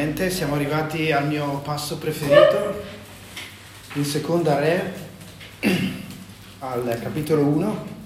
[0.00, 2.82] finalmente siamo arrivati al mio passo preferito,
[3.94, 4.94] in seconda re,
[6.60, 7.98] al capitolo 1.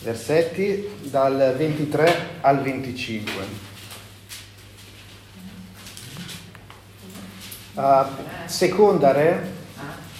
[0.00, 3.75] Versetti dal 23 al 25.
[7.76, 8.06] Uh,
[8.46, 9.38] seconda Re,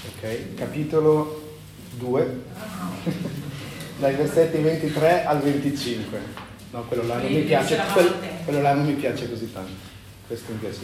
[0.08, 1.54] ok, capitolo
[1.96, 2.42] 2,
[3.96, 6.18] dai versetti 23 al 25.
[6.72, 8.12] No, quello là non mi piace, quello,
[8.44, 9.72] quello là non mi piace così tanto,
[10.26, 10.80] questo mi piace.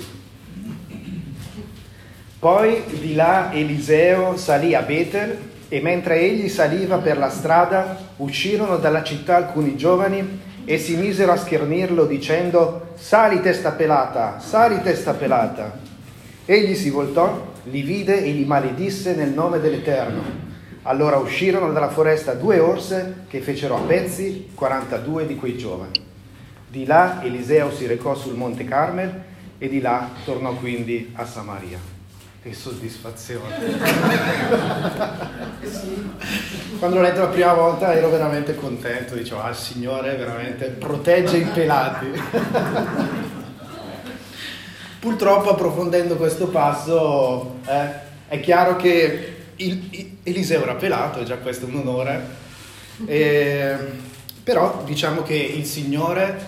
[2.38, 5.36] Poi di là Eliseo salì a Betel
[5.68, 11.32] e mentre egli saliva per la strada uscirono dalla città alcuni giovani e si misero
[11.32, 15.91] a schernirlo dicendo sali testa pelata, sali testa pelata.
[16.44, 20.50] Egli si voltò, li vide e li maledisse nel nome dell'Eterno.
[20.82, 25.92] Allora uscirono dalla foresta due orse che fecero a pezzi 42 di quei giovani.
[26.68, 29.22] Di là Eliseo si recò sul monte Carmel
[29.58, 31.78] e di là tornò quindi a Samaria.
[32.42, 33.54] Che soddisfazione!
[36.80, 41.36] Quando l'ho letto la prima volta ero veramente contento, dicevo, ah il Signore veramente protegge
[41.36, 42.06] i pelati.
[45.02, 47.90] Purtroppo approfondendo questo passo eh,
[48.28, 52.26] è chiaro che il, il, Eliseo era pelato, e già questo è un onore,
[53.06, 53.76] e,
[54.44, 56.46] però diciamo che il Signore,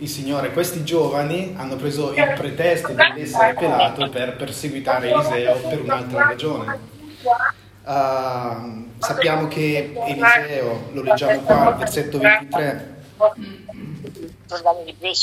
[0.00, 5.80] il Signore, questi giovani hanno preso il pretesto di essere pelato per perseguitare Eliseo per
[5.80, 6.78] un'altra ragione.
[7.84, 12.96] Uh, sappiamo che Eliseo, lo leggiamo qua versetto 23,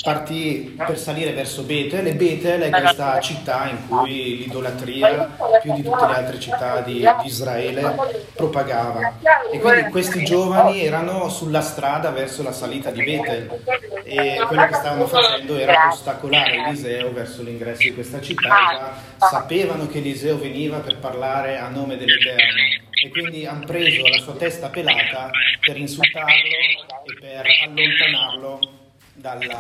[0.04, 5.82] partì per salire verso Betel e Betel è questa città in cui l'idolatria più di
[5.82, 7.96] tutte le altre città di, Israele
[8.36, 9.14] propagava.
[9.52, 13.62] E quindi questi giovani erano sulla strada verso la salita di Betel
[14.04, 19.98] e quello che stavano facendo era ostacolare Eliseo verso l'ingresso di questa città sapevano che
[19.98, 22.84] Eliseo veniva per parlare a nome dell'Eterno.
[23.04, 28.75] E quindi hanno preso la sua testa pelata per insultarlo e per allontanarlo
[29.16, 29.60] dalla,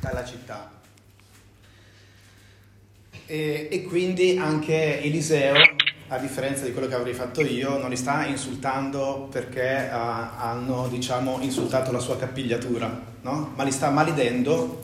[0.00, 0.70] dalla città.
[3.26, 5.54] E, e, quindi anche Eliseo,
[6.08, 10.88] a differenza di quello che avrei fatto io, non li sta insultando perché uh, hanno
[10.88, 12.88] diciamo, insultato la sua capigliatura,
[13.20, 13.52] no?
[13.54, 14.80] ma li sta maledendo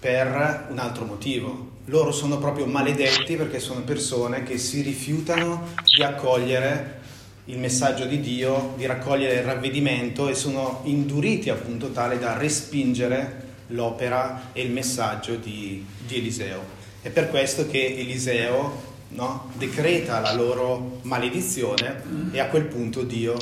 [0.00, 1.72] per un altro motivo.
[1.86, 7.02] Loro sono proprio maledetti perché sono persone che si rifiutano di accogliere
[7.46, 13.42] il messaggio di Dio, di raccogliere il ravvedimento e sono induriti appunto tale da respingere
[13.68, 16.82] l'opera e il messaggio di, di Eliseo.
[17.02, 22.02] È per questo che Eliseo no, decreta la loro maledizione
[22.32, 23.36] e a quel punto Dio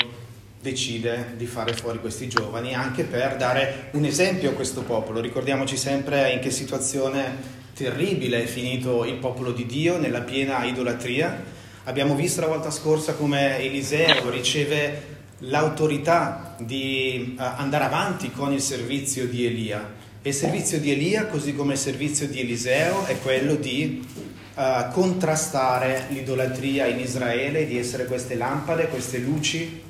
[0.60, 5.20] decide di fare fuori questi giovani anche per dare un esempio a questo popolo.
[5.20, 11.60] Ricordiamoci sempre in che situazione terribile è finito il popolo di Dio nella piena idolatria
[11.84, 18.60] Abbiamo visto la volta scorsa come Eliseo riceve l'autorità di uh, andare avanti con il
[18.60, 19.92] servizio di Elia.
[20.22, 24.06] E il servizio di Elia, così come il servizio di Eliseo, è quello di
[24.54, 29.82] uh, contrastare l'idolatria in Israele, di essere queste lampade, queste luci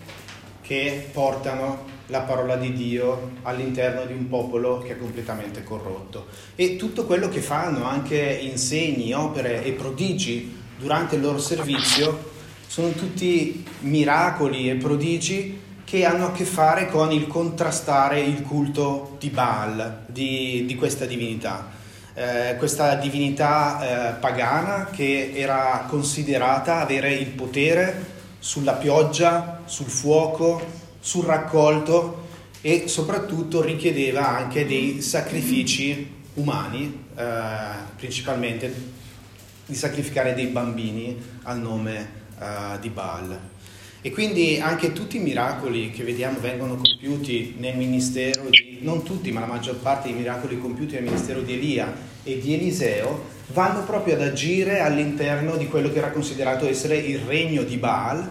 [0.62, 6.28] che portano la parola di Dio all'interno di un popolo che è completamente corrotto.
[6.54, 12.30] E tutto quello che fanno, anche insegni, opere e prodigi durante il loro servizio
[12.66, 19.16] sono tutti miracoli e prodigi che hanno a che fare con il contrastare il culto
[19.20, 21.70] di Baal, di, di questa divinità.
[22.14, 30.60] Eh, questa divinità eh, pagana che era considerata avere il potere sulla pioggia, sul fuoco,
[30.98, 32.26] sul raccolto
[32.60, 37.24] e soprattutto richiedeva anche dei sacrifici umani, eh,
[37.96, 39.00] principalmente
[39.72, 43.38] di sacrificare dei bambini al nome uh, di Baal.
[44.02, 49.30] E quindi anche tutti i miracoli che vediamo vengono compiuti nel ministero di, non tutti,
[49.32, 51.92] ma la maggior parte dei miracoli compiuti nel ministero di Elia
[52.22, 57.18] e di Eliseo, vanno proprio ad agire all'interno di quello che era considerato essere il
[57.18, 58.28] regno di Baal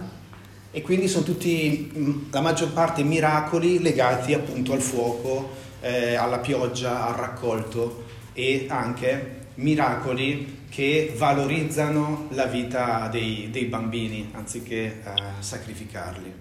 [0.71, 5.51] e quindi sono tutti, mm, la maggior parte, miracoli legati appunto al fuoco,
[5.81, 8.03] eh, alla pioggia, al raccolto
[8.33, 16.33] e anche miracoli che valorizzano la vita dei, dei bambini anziché uh, sacrificarli.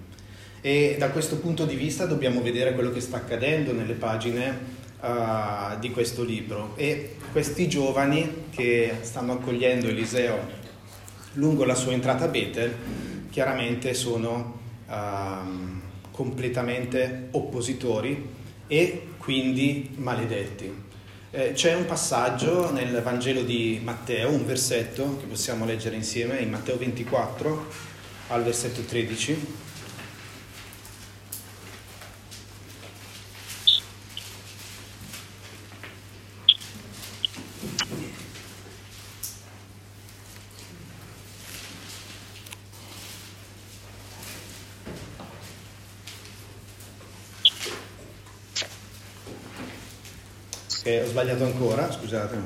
[0.60, 4.58] E da questo punto di vista dobbiamo vedere quello che sta accadendo nelle pagine
[5.00, 10.58] uh, di questo libro e questi giovani che stanno accogliendo Eliseo
[11.32, 12.72] lungo la sua entrata a Betel
[13.30, 14.92] chiaramente sono uh,
[16.12, 18.28] completamente oppositori
[18.68, 20.88] e quindi maledetti.
[21.32, 26.50] Eh, c'è un passaggio nel Vangelo di Matteo, un versetto che possiamo leggere insieme in
[26.50, 27.66] Matteo 24
[28.30, 29.69] al versetto 13
[50.82, 52.36] che ho sbagliato ancora, scusate,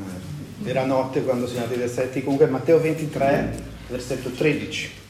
[0.65, 5.03] era notte quando sono andati i versetti, comunque Matteo 23, versetto 13.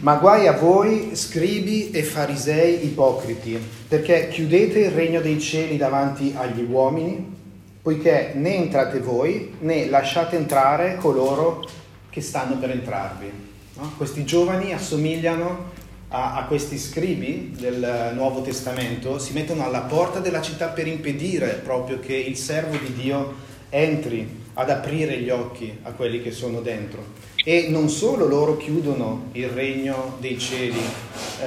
[0.00, 3.58] Ma guai a voi, scribi e farisei ipocriti,
[3.88, 7.36] perché chiudete il regno dei cieli davanti agli uomini,
[7.82, 11.66] poiché né entrate voi né lasciate entrare coloro
[12.10, 13.30] che stanno per entrarvi.
[13.74, 13.92] No?
[13.96, 15.78] Questi giovani assomigliano
[16.10, 21.60] a, a, questi scribi del Nuovo Testamento si mettono alla porta della città per impedire
[21.62, 23.34] proprio che il servo di Dio
[23.68, 27.18] entri ad aprire gli occhi a quelli che sono dentro.
[27.36, 31.46] E non solo loro chiudono il regno dei cieli eh,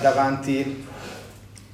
[0.00, 0.84] davanti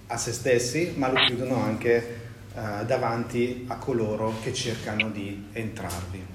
[0.06, 2.20] a se stessi, ma lo chiudono anche
[2.54, 6.26] eh, davanti a coloro che cercano di entrarvi.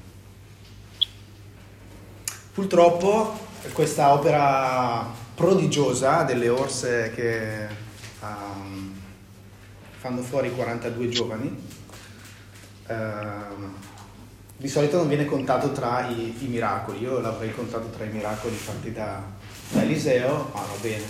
[2.53, 3.39] Purtroppo
[3.71, 7.67] questa opera prodigiosa delle orse che
[8.21, 8.93] um,
[9.97, 11.71] fanno fuori 42 giovani.
[12.87, 13.81] Uh,
[14.57, 18.55] di solito non viene contato tra i, i, miracoli, io l'avrei contato tra i miracoli
[18.55, 19.21] fatti da,
[19.71, 21.03] da Eliseo, ma va bene.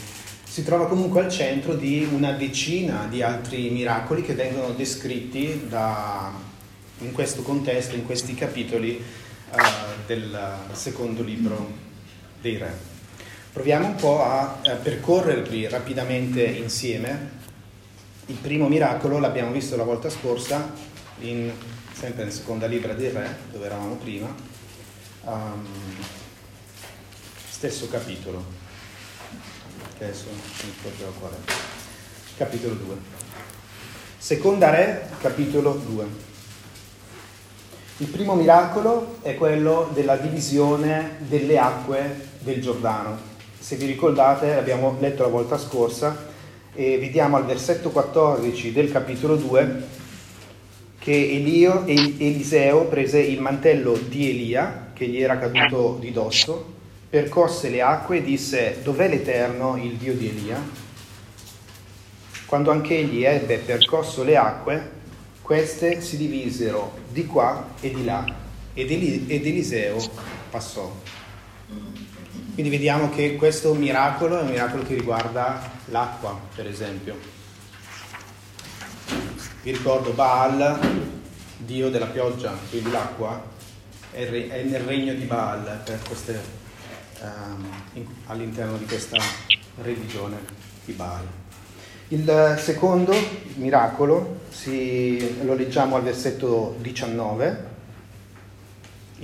[0.43, 6.31] Si trova comunque al centro di una decina di altri miracoli che vengono descritti da,
[6.99, 9.03] in questo contesto, in questi capitoli
[9.51, 9.57] uh,
[10.05, 10.39] del
[10.71, 11.71] secondo libro
[12.39, 12.92] dei Re.
[13.53, 17.41] Proviamo un po' a, a percorrerli rapidamente insieme.
[18.25, 20.73] Il primo miracolo l'abbiamo visto la volta scorsa,
[21.19, 21.51] in,
[21.91, 24.33] sempre nel seconda libra dei re, dove eravamo prima,
[25.25, 25.67] um,
[27.47, 28.43] stesso capitolo,
[29.99, 30.41] che adesso non
[30.81, 31.33] ricordo qual
[32.35, 32.95] capitolo 2.
[34.17, 36.05] Seconda re, capitolo 2.
[37.97, 43.32] Il primo miracolo è quello della divisione delle acque del Giordano
[43.63, 46.31] se vi ricordate abbiamo letto la volta scorsa
[46.73, 49.83] e vediamo al versetto 14 del capitolo 2
[50.99, 56.73] che Elio, Eliseo prese il mantello di Elia che gli era caduto di dosso,
[57.09, 60.61] percosse le acque e disse dov'è l'Eterno, il Dio di Elia?
[62.45, 64.89] Quando anche egli ebbe percosso le acque,
[65.41, 68.25] queste si divisero di qua e di là
[68.73, 69.97] ed, Eliseo
[70.49, 70.91] passò.
[72.53, 77.17] Quindi vediamo che questo miracolo è un miracolo che riguarda l'acqua, per esempio.
[79.63, 80.79] Vi ricordo Baal,
[81.57, 83.43] dio della pioggia, quindi l'acqua,
[84.11, 86.39] è, nel regno di Baal queste,
[87.21, 87.67] um,
[88.27, 89.17] all'interno di questa
[89.81, 90.37] religione
[90.85, 91.25] di Baal.
[92.09, 93.15] Il secondo
[93.55, 97.71] miracolo si, lo leggiamo al versetto 19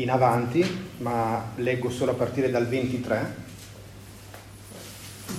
[0.01, 0.65] in avanti,
[0.97, 3.35] ma leggo solo a partire dal 23.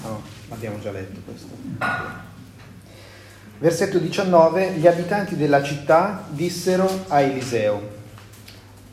[0.02, 1.48] No, abbiamo già letto questo.
[3.58, 7.98] Versetto 19, gli abitanti della città dissero a Eliseo,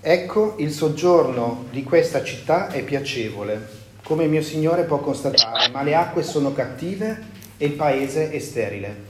[0.01, 5.95] ecco il soggiorno di questa città è piacevole, come mio signore può constatare, ma le
[5.95, 9.05] acque sono cattive e il paese è sterile.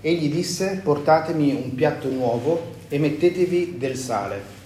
[0.00, 4.60] Egli disse, portatemi un piatto nuovo e mettetevi del sale.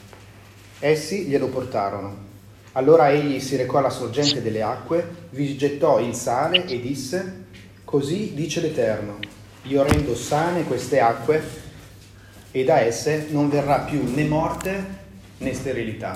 [0.79, 2.25] Essi glielo portarono.
[2.73, 7.45] Allora egli si recò alla sorgente delle acque, vi gettò il sale e disse,
[7.85, 9.19] Così dice l'Eterno,
[9.63, 11.43] io rendo sane queste acque
[12.51, 14.85] e da esse non verrà più né morte
[15.39, 16.15] né sterilità.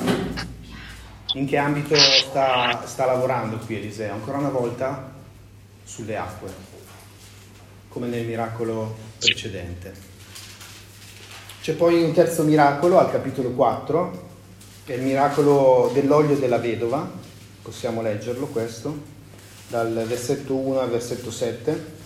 [1.34, 4.12] In che ambito sta, sta lavorando qui Eliseo?
[4.12, 5.12] Ancora una volta
[5.84, 6.52] sulle acque,
[7.88, 9.94] come nel miracolo precedente.
[11.62, 14.28] C'è poi un terzo miracolo al capitolo 4,
[14.90, 17.08] è il miracolo dell'olio della vedova,
[17.62, 19.18] possiamo leggerlo questo,
[19.68, 21.98] dal versetto 1 al versetto 7,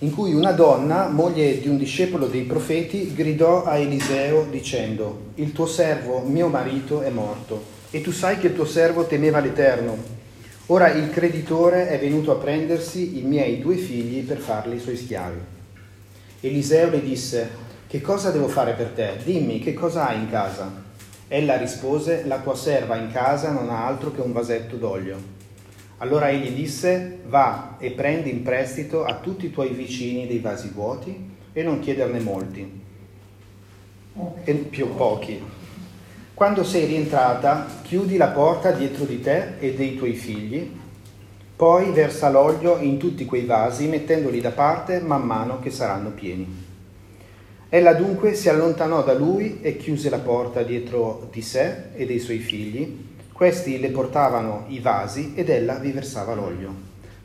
[0.00, 5.52] in cui una donna, moglie di un discepolo dei profeti, gridò a Eliseo dicendo, il
[5.52, 9.96] tuo servo, mio marito, è morto, e tu sai che il tuo servo temeva l'Eterno.
[10.66, 15.40] Ora il creditore è venuto a prendersi i miei due figli per farli suoi schiavi.
[16.40, 17.50] Eliseo le disse,
[17.86, 19.16] che cosa devo fare per te?
[19.24, 20.88] Dimmi, che cosa hai in casa?
[21.32, 25.16] Ella rispose, la tua serva in casa non ha altro che un vasetto d'olio.
[25.98, 30.70] Allora egli disse, va e prendi in prestito a tutti i tuoi vicini dei vasi
[30.70, 32.80] vuoti e non chiederne molti,
[34.42, 35.40] e più pochi.
[36.34, 40.78] Quando sei rientrata, chiudi la porta dietro di te e dei tuoi figli,
[41.54, 46.69] poi versa l'olio in tutti quei vasi, mettendoli da parte man mano che saranno pieni.
[47.70, 52.18] Ella dunque si allontanò da lui e chiuse la porta dietro di sé e dei
[52.18, 53.08] suoi figli
[53.40, 56.74] questi le portavano i vasi ed ella vi versava l'olio.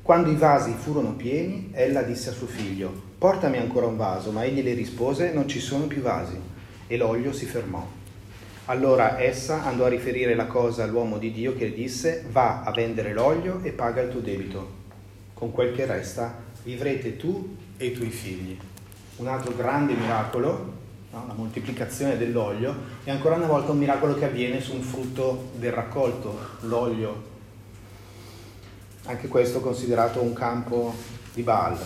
[0.01, 4.45] Quando i vasi furono pieni, ella disse a suo figlio, portami ancora un vaso, ma
[4.45, 6.39] egli le rispose, non ci sono più vasi.
[6.87, 7.85] E l'olio si fermò.
[8.67, 13.11] Allora essa andò a riferire la cosa all'uomo di Dio che disse, va a vendere
[13.11, 14.69] l'olio e paga il tuo debito.
[15.33, 16.33] Con quel che resta
[16.63, 18.57] vivrete tu e i tuoi figli.
[19.17, 20.83] Un altro grande miracolo
[21.15, 21.25] no?
[21.27, 25.71] la moltiplicazione dell'olio, è ancora una volta un miracolo che avviene su un frutto del
[25.71, 27.33] raccolto, l'olio.
[29.05, 30.93] Anche questo considerato un campo
[31.33, 31.77] di Baal.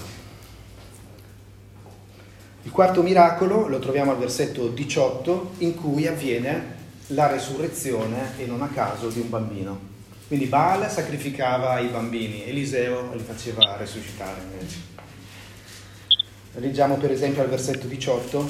[2.63, 8.62] Il quarto miracolo lo troviamo al versetto 18 in cui avviene la resurrezione e non
[8.62, 9.88] a caso di un bambino.
[10.27, 14.88] Quindi Baal sacrificava i bambini, Eliseo li faceva resuscitare invece.
[16.53, 18.49] Leggiamo per esempio al versetto 18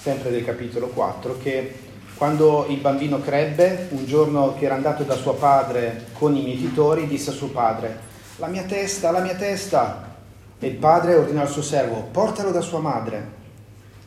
[0.00, 1.74] sempre del capitolo 4, che
[2.14, 7.06] quando il bambino crebbe, un giorno che era andato da suo padre con i mietitori,
[7.06, 7.98] disse a suo padre,
[8.36, 10.16] la mia testa, la mia testa.
[10.58, 13.36] E il padre ordinò al suo servo, portalo da sua madre.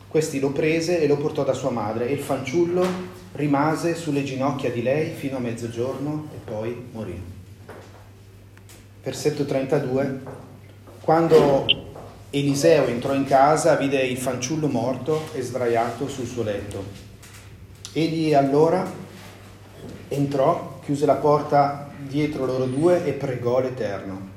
[0.08, 2.86] Questi lo prese e lo portò da sua madre e il fanciullo
[3.32, 7.22] rimase sulle ginocchia di lei fino a mezzogiorno e poi morì.
[9.02, 10.20] Versetto 32.
[11.00, 11.91] Quando
[12.34, 16.82] Eliseo entrò in casa, vide il fanciullo morto e sdraiato sul suo letto.
[17.92, 18.90] Egli allora
[20.08, 24.30] entrò, chiuse la porta dietro loro due e pregò l'Eterno.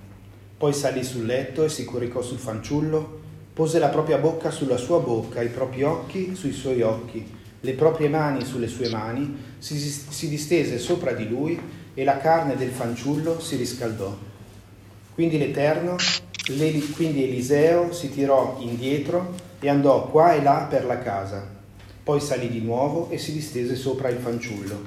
[0.58, 3.20] Poi salì sul letto e si coricò sul fanciullo,
[3.54, 7.26] pose la propria bocca sulla sua bocca, i propri occhi sui suoi occhi,
[7.62, 11.58] le proprie mani sulle sue mani, si, si distese sopra di lui
[11.94, 14.14] e la carne del fanciullo si riscaldò.
[15.14, 15.96] Quindi l'Eterno
[16.94, 21.44] quindi Eliseo si tirò indietro e andò qua e là per la casa.
[22.04, 24.80] Poi salì di nuovo e si distese sopra il fanciullo.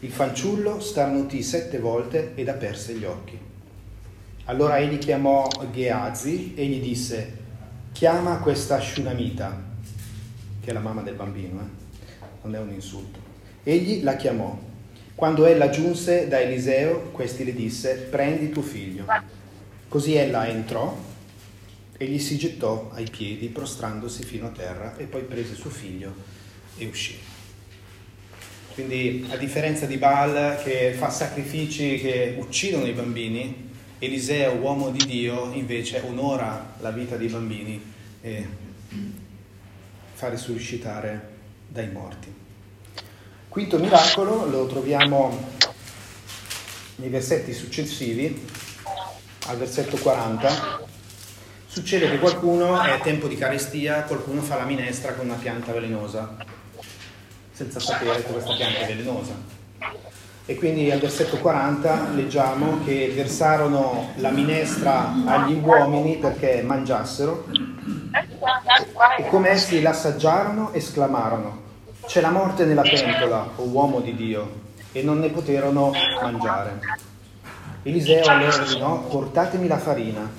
[0.00, 3.38] Il fanciullo starnutì sette volte ed aperse gli occhi.
[4.44, 7.36] Allora egli chiamò Geazi e gli disse,
[7.92, 9.64] chiama questa Shunamita,
[10.60, 12.26] che è la mamma del bambino, eh?
[12.42, 13.18] non è un insulto.
[13.62, 14.56] Egli la chiamò.
[15.14, 19.06] Quando ella giunse da Eliseo, questi le disse, prendi tuo figlio.
[19.88, 20.96] Così ella entrò
[21.96, 26.14] e gli si gettò ai piedi, prostrandosi fino a terra, e poi prese suo figlio
[26.76, 27.18] e uscì.
[28.74, 35.04] Quindi, a differenza di Baal che fa sacrifici che uccidono i bambini, Eliseo, uomo di
[35.04, 37.82] Dio, invece onora la vita dei bambini
[38.20, 38.46] e
[40.12, 41.28] fa risuscitare
[41.66, 42.32] dai morti.
[43.48, 45.56] Quinto miracolo lo troviamo
[46.96, 48.57] nei versetti successivi
[49.48, 50.80] al versetto 40,
[51.66, 56.36] succede che qualcuno è tempo di carestia, qualcuno fa la minestra con una pianta velenosa,
[57.52, 59.56] senza sapere che questa pianta è velenosa.
[60.44, 67.46] E quindi al versetto 40 leggiamo che versarono la minestra agli uomini perché mangiassero
[69.18, 71.62] e come essi l'assaggiarono esclamarono,
[72.06, 74.60] c'è la morte nella pentola, o uomo di Dio,
[74.92, 76.80] e non ne poterono mangiare.
[77.88, 80.30] Eliseo allora ordinò, portatemi la farina.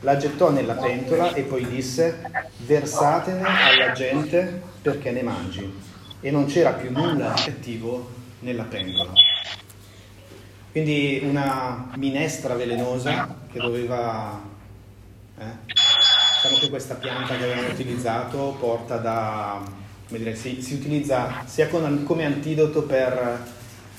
[0.00, 5.82] La gettò nella pentola e poi disse, versatene alla gente perché ne mangi.
[6.20, 8.08] E non c'era più nulla di cattivo
[8.40, 9.12] nella pentola.
[10.72, 14.40] Quindi una minestra velenosa che doveva...
[15.38, 19.62] Eh, diciamo che questa pianta che avevano utilizzato porta da...
[20.06, 23.46] come dire, si, si utilizza sia con, come antidoto per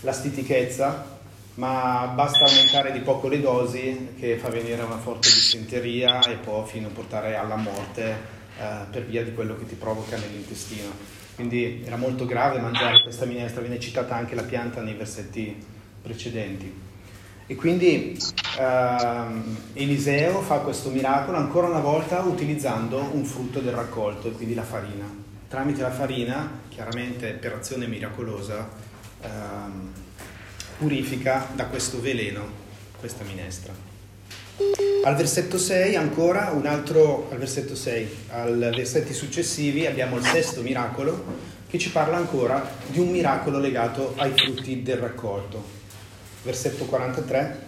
[0.02, 1.14] la stitichezza
[1.56, 6.66] ma basta aumentare di poco le dosi che fa venire una forte dissenteria e può
[6.66, 8.16] fino a portare alla morte
[8.58, 10.90] eh, per via di quello che ti provoca nell'intestino.
[11.36, 15.56] Quindi era molto grave mangiare questa minestra, viene citata anche la pianta nei versetti
[16.02, 16.84] precedenti.
[17.48, 18.18] E quindi
[18.58, 24.64] ehm, Eliseo fa questo miracolo ancora una volta utilizzando un frutto del raccolto, quindi la
[24.64, 25.06] farina.
[25.48, 28.68] Tramite la farina, chiaramente per azione miracolosa,
[29.22, 29.92] ehm,
[30.78, 32.64] purifica da questo veleno
[33.00, 33.74] questa minestra.
[35.04, 40.62] Al versetto 6 ancora un altro, al versetto 6, al versetti successivi abbiamo il sesto
[40.62, 45.64] miracolo che ci parla ancora di un miracolo legato ai frutti del raccolto.
[46.44, 47.64] Versetto 43.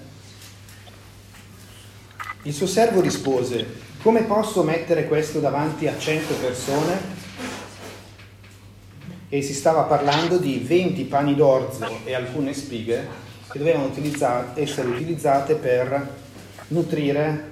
[2.43, 3.65] Il suo servo rispose,
[4.01, 7.16] come posso mettere questo davanti a cento persone?
[9.29, 13.05] E si stava parlando di 20 pani d'orzo e alcune spighe
[13.51, 16.15] che dovevano utilizzate, essere utilizzate per
[16.67, 17.51] nutrire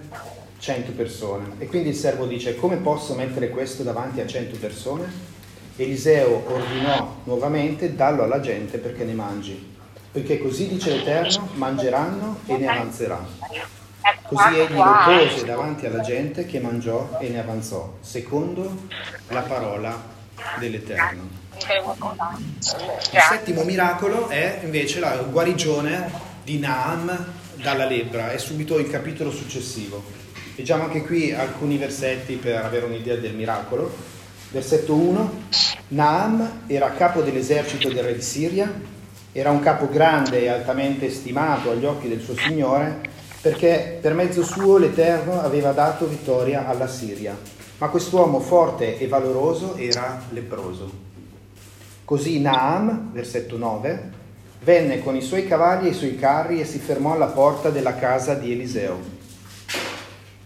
[0.57, 1.51] 100 persone.
[1.57, 5.33] E quindi il servo dice, come posso mettere questo davanti a 100 persone?
[5.75, 9.75] Eliseo ordinò nuovamente, dallo alla gente perché ne mangi,
[10.13, 13.27] poiché così dice l'Eterno, mangeranno e ne avanzeranno.
[14.27, 18.87] Così egli lo pose davanti alla gente che mangiò e ne avanzò, secondo
[19.27, 20.01] la parola
[20.57, 21.43] dell'Eterno.
[21.67, 26.11] Il settimo miracolo è invece la guarigione
[26.43, 30.03] di Naam dalla lebbra, è subito il capitolo successivo.
[30.55, 33.91] Leggiamo anche qui alcuni versetti per avere un'idea del miracolo.
[34.51, 35.31] Versetto 1,
[35.87, 38.71] Naam era capo dell'esercito del re di Siria,
[39.31, 43.01] era un capo grande e altamente stimato agli occhi del suo Signore,
[43.41, 47.35] perché per mezzo suo l'Eterno aveva dato vittoria alla Siria.
[47.79, 51.14] Ma quest'uomo forte e valoroso era leproso.
[52.05, 54.11] Così Naam, versetto 9,
[54.61, 57.95] venne con i suoi cavalli e i suoi carri e si fermò alla porta della
[57.95, 58.99] casa di Eliseo.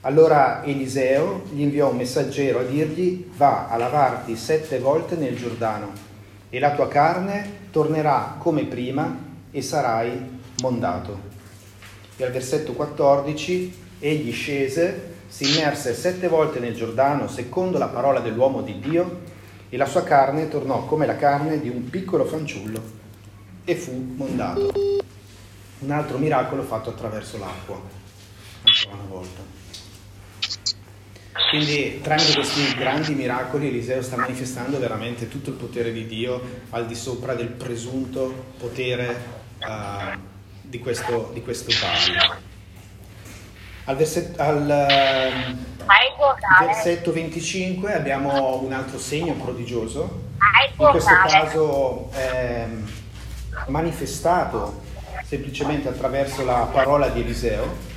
[0.01, 5.91] Allora Eliseo gli inviò un messaggero a dirgli va a lavarti sette volte nel Giordano
[6.49, 9.17] e la tua carne tornerà come prima
[9.51, 11.19] e sarai mondato.
[12.15, 18.21] E al versetto 14 egli scese, si immerse sette volte nel Giordano secondo la parola
[18.21, 19.37] dell'uomo di Dio
[19.69, 22.81] e la sua carne tornò come la carne di un piccolo fanciullo
[23.63, 24.71] e fu mondato.
[25.79, 27.79] Un altro miracolo fatto attraverso l'acqua,
[28.63, 29.57] ancora una volta.
[31.49, 36.85] Quindi tramite questi grandi miracoli Eliseo sta manifestando veramente tutto il potere di Dio al
[36.85, 39.15] di sopra del presunto potere
[39.59, 40.19] uh,
[40.61, 41.71] di questo, di questo.
[43.89, 50.25] Al, verset, al uh, versetto 25 abbiamo un altro segno prodigioso,
[50.77, 52.67] in questo caso eh,
[53.65, 54.81] manifestato
[55.23, 57.87] semplicemente attraverso la parola di Eliseo.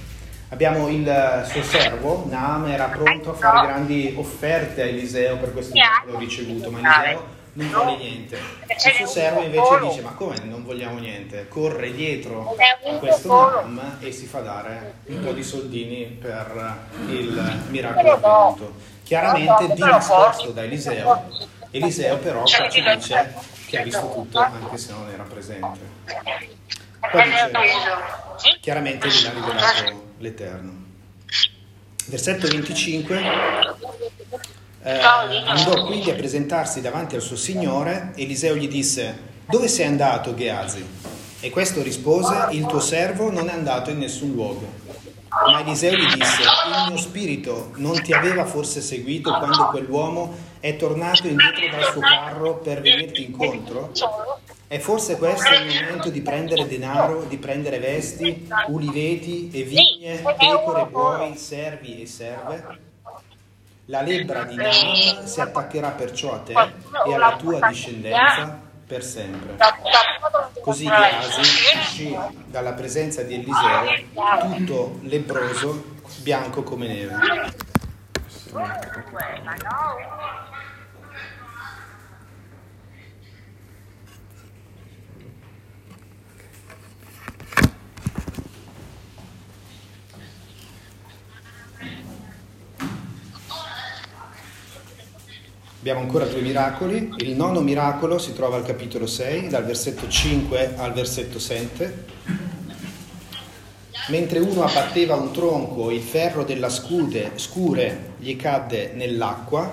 [0.48, 5.74] Abbiamo il suo servo, Naam, era pronto a fare grandi offerte a Eliseo per questo
[5.74, 8.37] miracolo ricevuto, ma Eliseo non vuole niente.
[8.37, 11.49] Il suo servo invece dice, ma come non vogliamo niente?
[11.49, 17.62] Corre dietro a questo Naam e si fa dare un po' di soldini per il
[17.69, 18.75] miracolo avvenuto.
[19.03, 21.29] Chiaramente di nascosto da Eliseo,
[21.71, 23.35] Eliseo però ci dice
[23.67, 25.81] che ha visto tutto anche se non era presente.
[27.11, 30.81] Poi dice, chiaramente gli ha rivelato l'Eterno.
[32.07, 33.23] Versetto 25.
[34.85, 38.12] Eh, andò quindi a presentarsi davanti al suo Signore.
[38.16, 39.16] Eliseo gli disse,
[39.47, 40.85] dove sei andato, Geazi?
[41.40, 44.81] E questo rispose, il tuo servo non è andato in nessun luogo.
[45.47, 50.77] Ma Eliseo gli disse, il mio spirito non ti aveva forse seguito quando quell'uomo è
[50.77, 53.92] tornato indietro dal suo carro per venirti incontro?
[54.66, 60.23] E forse questo è il momento di prendere denaro, di prendere vesti, uliveti e vigne,
[60.38, 62.90] pecore, buoi, servi e serve?
[63.92, 69.55] La lebbra di Naam si attaccherà perciò a te e alla tua discendenza per sempre.
[70.62, 71.40] Così Geasi
[71.78, 77.16] uscì dalla presenza di Eliseo tutto lebroso, bianco come neve.
[95.83, 97.12] Abbiamo ancora due miracoli.
[97.16, 102.05] Il nono miracolo si trova al capitolo 6, dal versetto 5 al versetto 7.
[104.11, 109.73] Mentre uno abbatteva un tronco, il ferro della scude, scure gli cadde nell'acqua.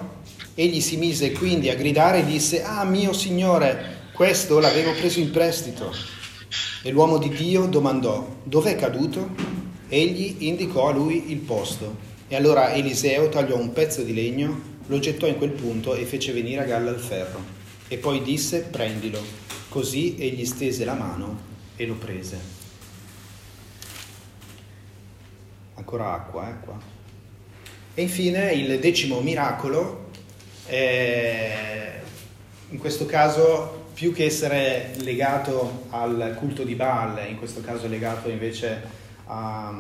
[0.55, 5.29] Egli si mise quindi a gridare e disse, Ah mio Signore, questo l'avevo preso in
[5.29, 5.93] prestito.
[6.81, 9.29] E l'uomo di Dio domandò, dov'è caduto?
[9.87, 11.97] Egli indicò a lui il posto.
[12.27, 16.33] E allora Eliseo tagliò un pezzo di legno lo gettò in quel punto e fece
[16.33, 17.57] venire a galla il ferro.
[17.87, 19.21] E poi disse, prendilo.
[19.69, 21.39] Così egli stese la mano
[21.75, 22.39] e lo prese.
[25.75, 26.79] Ancora acqua, eh, qua.
[27.93, 30.07] E infine il decimo miracolo,
[30.65, 32.01] è,
[32.69, 38.29] in questo caso più che essere legato al culto di Baal, in questo caso legato
[38.29, 38.81] invece
[39.25, 39.75] a,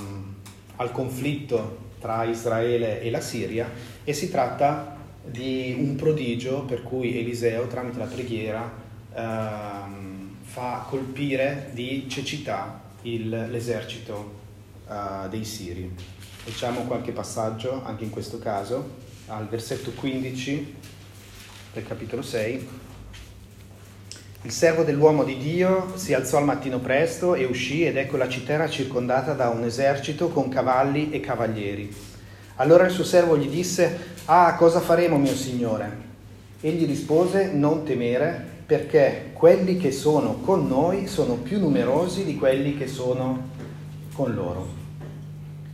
[0.75, 3.69] al conflitto tra Israele e la Siria
[4.03, 4.97] e si tratta
[5.31, 8.71] di un prodigio per cui Eliseo tramite la preghiera
[9.13, 14.39] ehm, fa colpire di cecità il, l'esercito
[14.89, 15.95] eh, dei Siri.
[16.45, 20.75] Leggiamo qualche passaggio anche in questo caso, al versetto 15
[21.73, 22.87] del capitolo 6.
[24.43, 28.29] Il servo dell'uomo di Dio si alzò al mattino presto e uscì ed ecco la
[28.29, 32.08] città era circondata da un esercito con cavalli e cavalieri.
[32.59, 36.07] Allora il suo servo gli disse, Ah, cosa faremo mio signore?
[36.59, 42.77] Egli rispose, non temere, perché quelli che sono con noi sono più numerosi di quelli
[42.77, 43.47] che sono
[44.13, 44.67] con loro.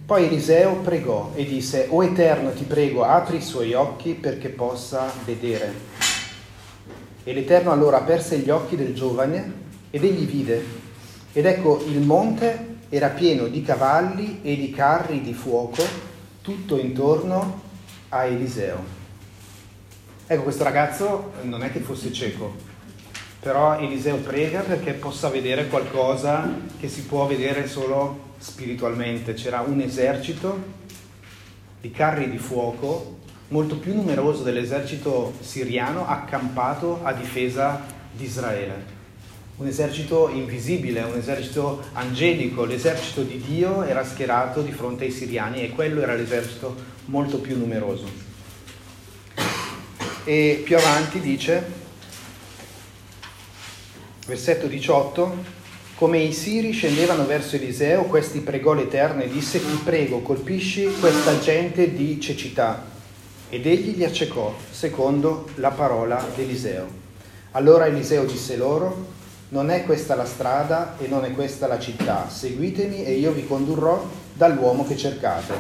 [0.06, 5.12] Poi Eliseo pregò e disse, O Eterno, ti prego, apri i suoi occhi perché possa
[5.26, 5.74] vedere.
[7.24, 9.54] E l'Eterno allora aperse gli occhi del giovane
[9.89, 10.63] ed egli vide.
[11.34, 16.13] Ed ecco il monte era pieno di cavalli e di carri di fuoco
[16.45, 17.60] tutto intorno
[18.10, 18.77] a Eliseo.
[20.27, 22.53] Ecco, questo ragazzo non è che fosse cieco,
[23.39, 26.47] però Eliseo prega perché possa vedere qualcosa
[26.79, 29.34] che si può vedere solo spiritualmente.
[29.34, 30.73] C'era un esercito
[31.81, 38.94] di carri di fuoco molto più numeroso dell'esercito siriano accampato a difesa di Israele.
[39.58, 45.63] Un esercito invisibile, un esercito angelico, l'esercito di Dio era schierato di fronte ai siriani
[45.63, 48.06] e quello era l'esercito molto più numeroso.
[50.26, 51.63] E più avanti dice,
[54.28, 55.38] versetto 18,
[55.96, 61.39] come i siri scendevano verso Eliseo, questi pregò l'Eterno e disse, ti prego, colpisci questa
[61.39, 62.84] gente di cecità
[63.48, 67.04] ed egli li accecò, secondo la parola di Eliseo.
[67.52, 69.14] Allora Eliseo disse loro,
[69.56, 73.48] non è questa la strada e non è questa la città, seguitemi e io vi
[73.48, 75.54] condurrò dall'uomo che cercate.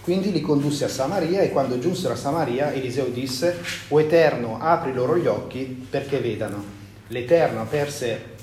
[0.00, 4.94] Quindi li condusse a Samaria e quando giunsero a Samaria Eliseo disse, O Eterno, apri
[4.94, 6.64] loro gli occhi perché vedano.
[7.08, 8.34] L'Eterno aperse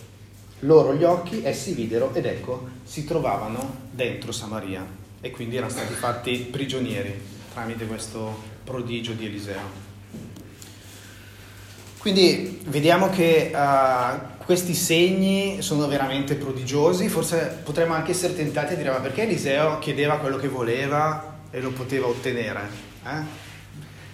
[0.60, 4.86] loro gli occhi, essi videro ed ecco si trovavano dentro Samaria
[5.22, 7.20] e quindi erano stati fatti prigionieri
[7.52, 9.84] tramite questo prodigio di Eliseo.
[12.04, 18.78] Quindi vediamo che uh, questi segni sono veramente prodigiosi, forse potremmo anche essere tentati a
[18.78, 22.62] dire ma perché Eliseo chiedeva quello che voleva e lo poteva ottenere?
[23.06, 23.42] Eh?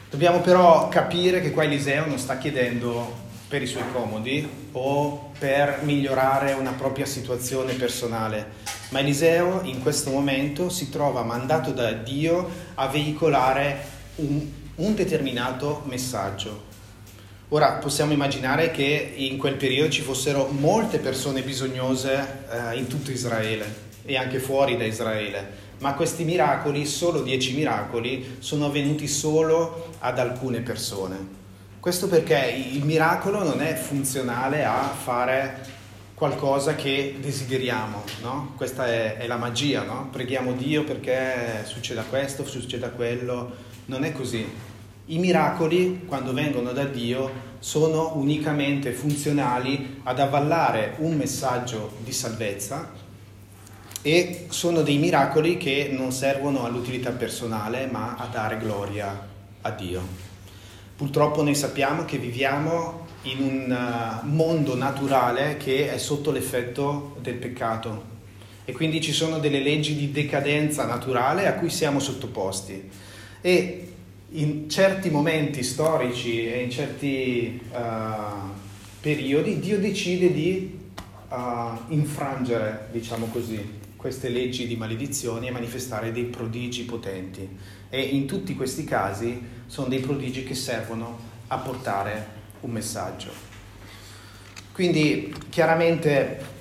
[0.10, 5.80] Dobbiamo però capire che qua Eliseo non sta chiedendo per i suoi comodi o per
[5.82, 8.52] migliorare una propria situazione personale,
[8.90, 13.84] ma Eliseo in questo momento si trova mandato da Dio a veicolare
[14.16, 16.69] un, un determinato messaggio.
[17.52, 23.10] Ora possiamo immaginare che in quel periodo ci fossero molte persone bisognose eh, in tutto
[23.10, 25.48] Israele e anche fuori da Israele,
[25.80, 31.38] ma questi miracoli, solo dieci miracoli, sono avvenuti solo ad alcune persone.
[31.80, 32.38] Questo perché
[32.72, 35.66] il miracolo non è funzionale a fare
[36.14, 38.54] qualcosa che desideriamo, no?
[38.58, 40.10] Questa è, è la magia, no?
[40.12, 44.68] Preghiamo Dio perché succeda questo, succeda quello, non è così.
[45.12, 52.92] I miracoli, quando vengono da Dio, sono unicamente funzionali ad avvallare un messaggio di salvezza
[54.04, 59.28] e sono dei miracoli che non servono all'utilità personale ma a dare gloria
[59.62, 60.02] a Dio.
[60.96, 67.36] Purtroppo noi sappiamo che viviamo in un uh, mondo naturale che è sotto l'effetto del
[67.36, 68.18] peccato
[68.64, 73.08] e quindi ci sono delle leggi di decadenza naturale a cui siamo sottoposti
[73.42, 73.89] e
[74.32, 78.50] in certi momenti storici e in certi uh,
[79.00, 80.80] periodi Dio decide di
[81.30, 81.36] uh,
[81.88, 87.48] infrangere, diciamo così, queste leggi di maledizione e manifestare dei prodigi potenti.
[87.90, 93.32] E in tutti questi casi sono dei prodigi che servono a portare un messaggio.
[94.72, 96.58] Quindi chiaramente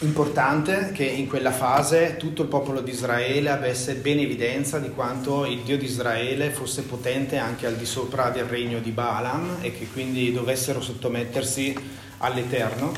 [0.00, 5.44] importante che in quella fase tutto il popolo di Israele avesse ben evidenza di quanto
[5.44, 9.76] il Dio di Israele fosse potente anche al di sopra del regno di Balaam e
[9.76, 11.76] che quindi dovessero sottomettersi
[12.18, 12.92] all'Eterno.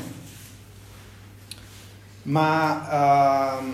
[2.23, 3.65] Ma uh,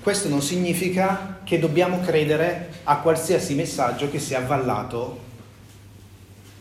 [0.00, 5.20] questo non significa che dobbiamo credere a qualsiasi messaggio che sia avvallato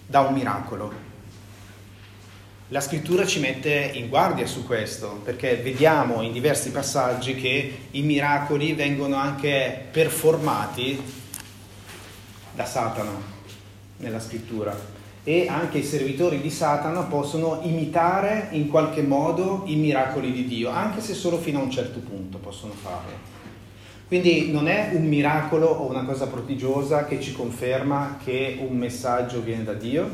[0.06, 1.09] da un miracolo.
[2.72, 8.04] La scrittura ci mette in guardia su questo, perché vediamo in diversi passaggi che i
[8.04, 11.02] miracoli vengono anche performati
[12.54, 13.10] da Satana
[13.98, 14.78] nella scrittura
[15.24, 20.70] e anche i servitori di Satana possono imitare in qualche modo i miracoli di Dio,
[20.70, 23.18] anche se solo fino a un certo punto possono farlo.
[24.08, 29.42] Quindi non è un miracolo o una cosa prodigiosa che ci conferma che un messaggio
[29.42, 30.08] viene da Dio,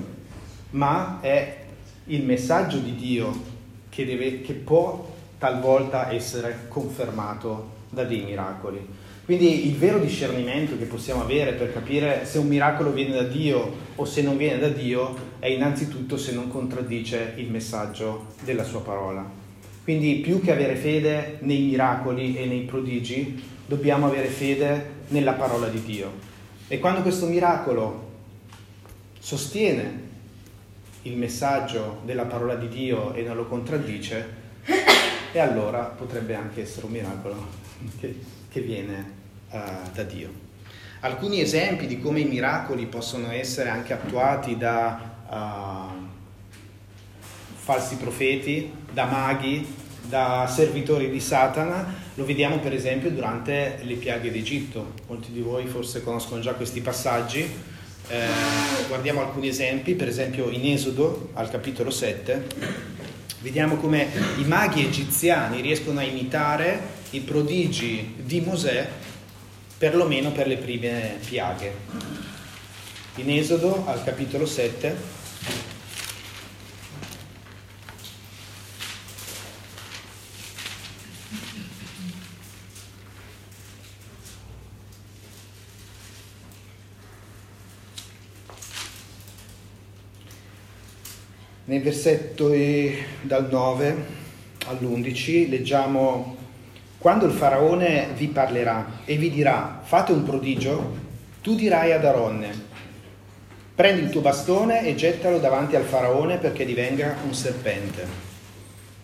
[0.70, 1.64] ma è
[2.06, 3.54] il messaggio di Dio
[3.90, 8.86] che, deve, che può talvolta essere confermato da dei miracoli.
[9.26, 13.74] Quindi il vero discernimento che possiamo avere per capire se un miracolo viene da Dio
[13.96, 18.82] o se non viene da Dio è innanzitutto se non contraddice il messaggio della sua
[18.82, 19.28] parola.
[19.84, 25.68] Quindi più che avere fede nei miracoli e nei prodigi, dobbiamo avere fede nella parola
[25.68, 26.12] di Dio.
[26.68, 28.12] E quando questo miracolo
[29.20, 30.04] sostiene
[31.06, 34.44] il messaggio della parola di Dio e non lo contraddice,
[35.32, 37.48] e allora potrebbe anche essere un miracolo
[38.00, 39.12] che che viene
[39.50, 39.58] uh,
[39.94, 40.30] da Dio.
[41.02, 46.06] Alcuni esempi di come i miracoli possono essere anche attuati da uh,
[47.54, 49.68] falsi profeti, da maghi,
[50.08, 54.94] da servitori di Satana, lo vediamo per esempio durante le piaghe d'Egitto.
[55.08, 57.74] Molti di voi forse conoscono già questi passaggi.
[58.08, 62.46] Eh, guardiamo alcuni esempi, per esempio in Esodo al capitolo 7,
[63.40, 66.80] vediamo come i maghi egiziani riescono a imitare
[67.12, 68.88] i prodigi di Mosè,
[69.80, 71.74] perlomeno per le prime piaghe.
[73.16, 75.24] In Esodo al capitolo 7
[91.76, 92.54] Nel versetto
[93.24, 93.96] dal 9
[94.68, 96.38] all'11 leggiamo
[96.98, 100.94] quando il faraone vi parlerà e vi dirà fate un prodigio,
[101.42, 102.50] tu dirai ad Aronne,
[103.76, 108.08] prendi il tuo bastone e gettalo davanti al faraone perché divenga un serpente.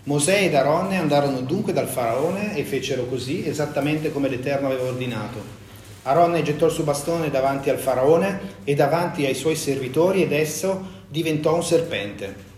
[0.03, 5.43] Mosè ed Aronne andarono dunque dal faraone e fecero così esattamente come l'Eterno aveva ordinato.
[6.03, 10.99] Aronne gettò il suo bastone davanti al faraone e davanti ai suoi servitori ed esso
[11.09, 12.50] diventò un serpente.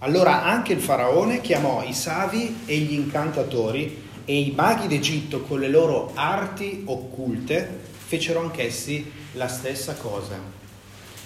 [0.00, 5.58] Allora anche il faraone chiamò i savi e gli incantatori e i maghi d'Egitto con
[5.58, 10.38] le loro arti occulte fecero anch'essi la stessa cosa.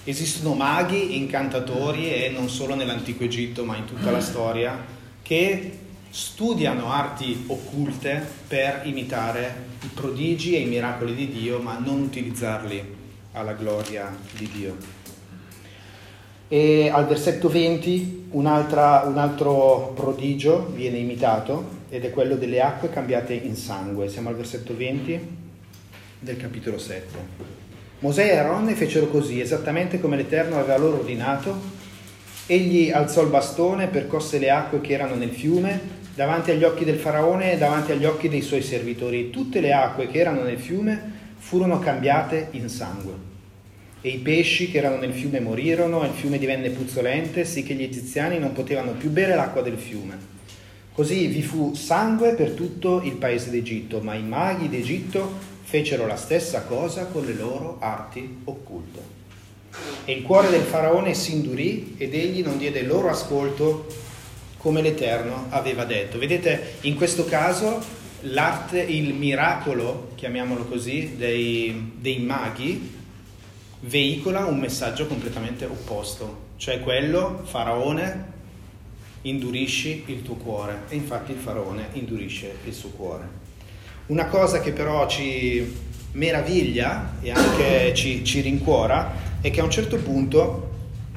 [0.05, 4.83] Esistono maghi, incantatori e non solo nell'antico Egitto ma in tutta la storia
[5.21, 12.01] che studiano arti occulte per imitare i prodigi e i miracoli di Dio ma non
[12.01, 12.83] utilizzarli
[13.33, 14.77] alla gloria di Dio.
[16.49, 23.35] E al versetto 20 un, altro prodigio viene imitato ed è quello delle acque cambiate
[23.35, 24.09] in sangue.
[24.09, 25.21] Siamo al versetto 20
[26.19, 27.51] del capitolo 7.
[27.99, 31.81] Mosè e Aaron fecero così, esattamente come l'Eterno aveva loro ordinato.
[32.47, 36.99] Egli alzò il bastone, percosse le acque che erano nel fiume, davanti agli occhi del
[36.99, 39.31] faraone e davanti agli occhi dei suoi servitori.
[39.31, 43.32] Tutte le acque che erano nel fiume furono cambiate in sangue.
[44.05, 47.75] E i pesci che erano nel fiume morirono, e il fiume divenne puzzolente, sì che
[47.75, 50.19] gli egiziani non potevano più bere l'acqua del fiume.
[50.93, 56.17] Così vi fu sangue per tutto il paese d'Egitto, ma i maghi d'Egitto fecero la
[56.17, 59.01] stessa cosa con le loro arti occulte.
[60.05, 63.87] E il cuore del faraone si indurì ed egli non diede loro ascolto
[64.59, 66.19] come l'Eterno aveva detto.
[66.19, 67.81] Vedete, in questo caso
[68.23, 73.01] l'arte, il miracolo, chiamiamolo così, dei, dei maghi
[73.85, 78.31] veicola un messaggio completamente opposto, cioè quello, faraone,
[79.23, 83.41] indurisci il tuo cuore e infatti il faraone indurisce il suo cuore.
[84.07, 89.71] Una cosa che però ci meraviglia e anche ci, ci rincuora è che a un
[89.71, 90.71] certo punto,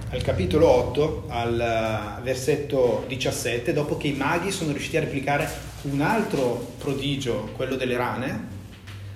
[0.09, 5.47] al capitolo 8, al versetto 17, dopo che i maghi sono riusciti a replicare
[5.83, 8.53] un altro prodigio, quello delle rane,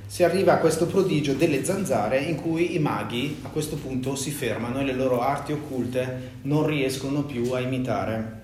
[0.10, 4.32] si arriva a questo prodigio delle zanzare in cui i maghi a questo punto si
[4.32, 8.41] fermano e le loro arti occulte non riescono più a imitare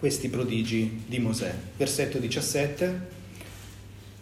[0.00, 1.54] questi prodigi di Mosè.
[1.76, 3.18] Versetto 17.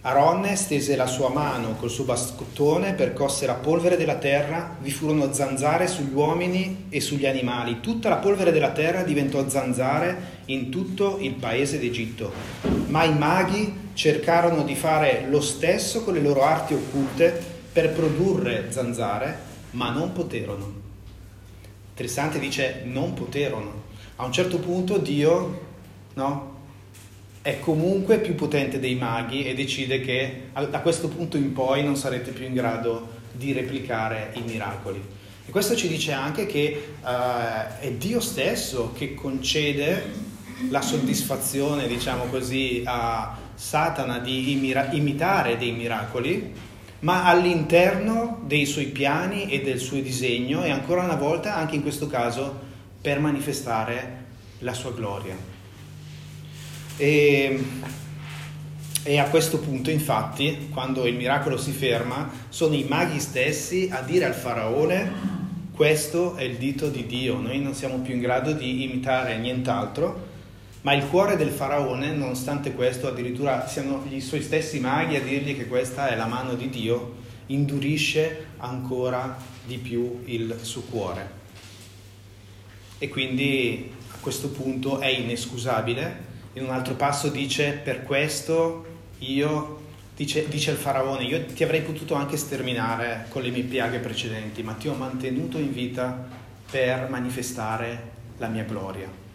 [0.03, 5.33] Aronne stese la sua mano col suo bastone, percosse la polvere della terra, vi furono
[5.33, 7.81] zanzare sugli uomini e sugli animali.
[7.81, 12.33] Tutta la polvere della terra diventò zanzare in tutto il paese d'Egitto.
[12.89, 18.67] Ma i maghi cercarono di fare lo stesso con le loro arti occulte per produrre
[18.71, 19.39] zanzare,
[19.73, 20.73] ma non poterono.
[21.91, 23.87] Interessante dice non poterono.
[24.17, 25.67] A un certo punto Dio
[26.15, 26.57] no?
[27.41, 31.97] È comunque più potente dei maghi e decide che da questo punto in poi non
[31.97, 35.01] sarete più in grado di replicare i miracoli.
[35.47, 40.27] E questo ci dice anche che uh, è Dio stesso che concede
[40.71, 46.53] la soddisfazione, diciamo così, a, Satana di imira- imitare dei miracoli,
[47.01, 51.83] ma all'interno dei suoi piani e del suo disegno e ancora una volta, anche in
[51.83, 52.57] questo caso,
[53.01, 54.27] per manifestare
[54.61, 55.37] la sua gloria.
[56.97, 57.65] E,
[59.03, 64.03] e a questo punto, infatti, quando il miracolo si ferma, sono i maghi stessi a
[64.03, 65.37] dire al faraone
[65.79, 70.27] questo è il dito di Dio, noi non siamo più in grado di imitare nient'altro,
[70.89, 75.55] ma il cuore del faraone, nonostante questo, addirittura siano gli suoi stessi maghi a dirgli
[75.55, 77.17] che questa è la mano di Dio,
[77.49, 81.31] indurisce ancora di più il suo cuore.
[82.97, 86.25] E quindi a questo punto è inescusabile.
[86.55, 88.87] In un altro passo dice, per questo
[89.19, 89.77] io
[90.17, 94.65] Dice, dice, il faraone, io ti avrei potuto anche sterminare con le mie piaghe precedenti,
[94.65, 96.27] ma ti ho mantenuto in vita
[96.69, 99.28] per manifestare la mia gloria.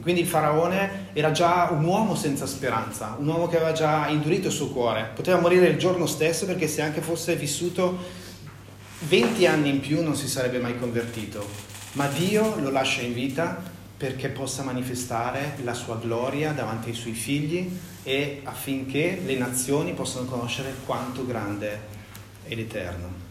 [0.00, 4.48] Quindi il faraone era già un uomo senza speranza, un uomo che aveva già indurito
[4.48, 8.22] il suo cuore, poteva morire il giorno stesso perché se anche fosse vissuto
[9.00, 11.46] 20 anni in più non si sarebbe mai convertito,
[11.92, 17.12] ma Dio lo lascia in vita perché possa manifestare la sua gloria davanti ai suoi
[17.12, 17.70] figli
[18.02, 21.80] e affinché le nazioni possano conoscere quanto grande
[22.44, 23.23] è l'Eterno.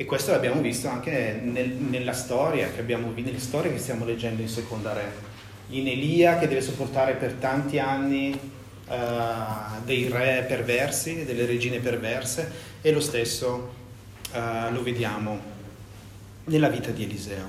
[0.00, 4.40] E questo l'abbiamo visto anche nel, nella storia che abbiamo, nelle storie che stiamo leggendo
[4.40, 5.12] in seconda re.
[5.70, 8.94] In Elia che deve sopportare per tanti anni uh,
[9.84, 12.48] dei re perversi, delle regine perverse,
[12.80, 13.74] e lo stesso
[14.32, 15.40] uh, lo vediamo
[16.44, 17.46] nella vita di Eliseo.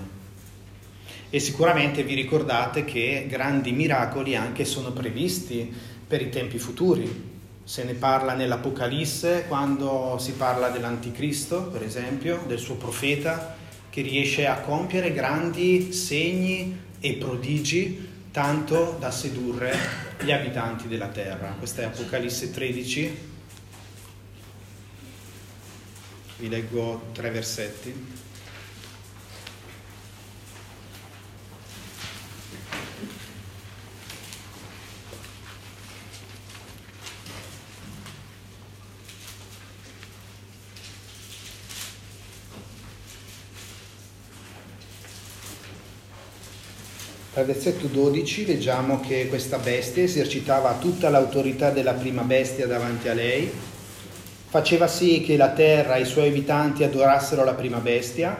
[1.30, 5.72] E sicuramente vi ricordate che grandi miracoli anche sono previsti
[6.08, 7.38] per i tempi futuri.
[7.70, 13.56] Se ne parla nell'Apocalisse quando si parla dell'Anticristo, per esempio, del suo profeta,
[13.92, 19.78] che riesce a compiere grandi segni e prodigi tanto da sedurre
[20.20, 21.54] gli abitanti della terra.
[21.60, 23.18] Questa è Apocalisse 13.
[26.40, 27.94] Vi leggo tre versetti.
[47.39, 53.13] Al versetto 12 leggiamo che questa bestia esercitava tutta l'autorità della prima bestia davanti a
[53.13, 53.49] lei,
[54.49, 58.36] faceva sì che la terra e i suoi abitanti adorassero la prima bestia,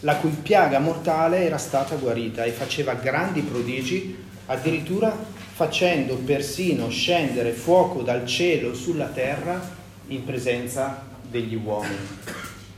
[0.00, 5.16] la cui piaga mortale era stata guarita e faceva grandi prodigi, addirittura
[5.52, 9.60] facendo persino scendere fuoco dal cielo sulla terra
[10.08, 12.18] in presenza degli uomini.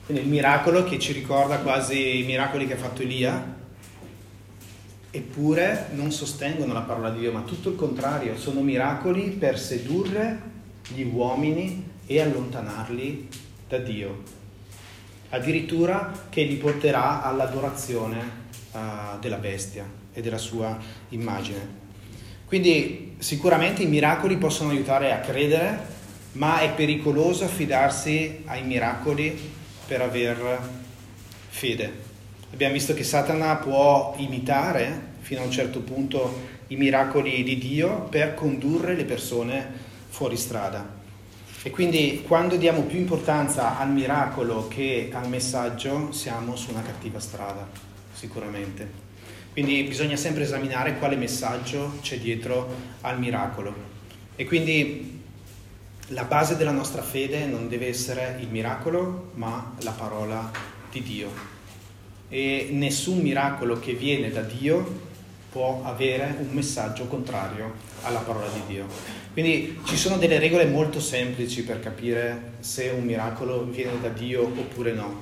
[0.04, 3.61] Quindi il miracolo che ci ricorda quasi i miracoli che ha fatto Elia,
[5.14, 10.40] eppure non sostengono la parola di Dio, ma tutto il contrario, sono miracoli per sedurre
[10.88, 13.29] gli uomini e allontanarli
[13.68, 14.22] da Dio.
[15.29, 18.18] Addirittura che li porterà all'adorazione
[18.72, 18.79] uh,
[19.20, 20.79] della bestia e della sua
[21.11, 21.81] immagine.
[22.46, 25.90] Quindi sicuramente i miracoli possono aiutare a credere,
[26.33, 29.38] ma è pericoloso affidarsi ai miracoli
[29.87, 30.59] per aver
[31.48, 32.02] fede.
[32.53, 38.03] Abbiamo visto che Satana può imitare fino a un certo punto i miracoli di Dio
[38.11, 39.67] per condurre le persone
[40.11, 41.01] fuori strada.
[41.62, 47.19] E quindi quando diamo più importanza al miracolo che al messaggio siamo su una cattiva
[47.21, 47.67] strada,
[48.12, 49.01] sicuramente.
[49.53, 52.69] Quindi bisogna sempre esaminare quale messaggio c'è dietro
[53.01, 53.75] al miracolo.
[54.37, 55.23] E quindi
[56.09, 60.51] la base della nostra fede non deve essere il miracolo, ma la parola
[60.91, 61.52] di Dio
[62.33, 65.11] e nessun miracolo che viene da Dio
[65.52, 68.87] può avere un messaggio contrario alla parola di Dio.
[69.35, 74.44] Quindi ci sono delle regole molto semplici per capire se un miracolo viene da Dio
[74.44, 75.21] oppure no.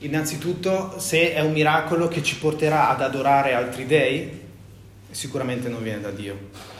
[0.00, 4.40] Innanzitutto, se è un miracolo che ci porterà ad adorare altri dei,
[5.10, 6.73] sicuramente non viene da Dio.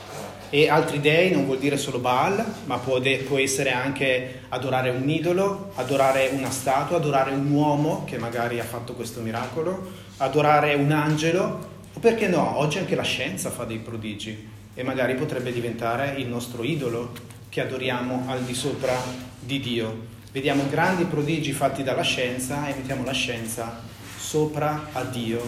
[0.55, 4.91] E altri dei non vuol dire solo Baal, ma può, de- può, essere anche adorare
[4.91, 10.75] un idolo, adorare una statua, adorare un uomo che magari ha fatto questo miracolo, adorare
[10.75, 15.53] un angelo, o perché no, oggi anche la scienza fa dei prodigi e magari potrebbe
[15.53, 17.11] diventare il nostro idolo
[17.49, 18.97] che adoriamo al di sopra
[19.41, 20.07] di Dio.
[20.31, 23.81] Vediamo grandi prodigi fatti dalla scienza e mettiamo la scienza
[24.17, 25.43] sopra a Dio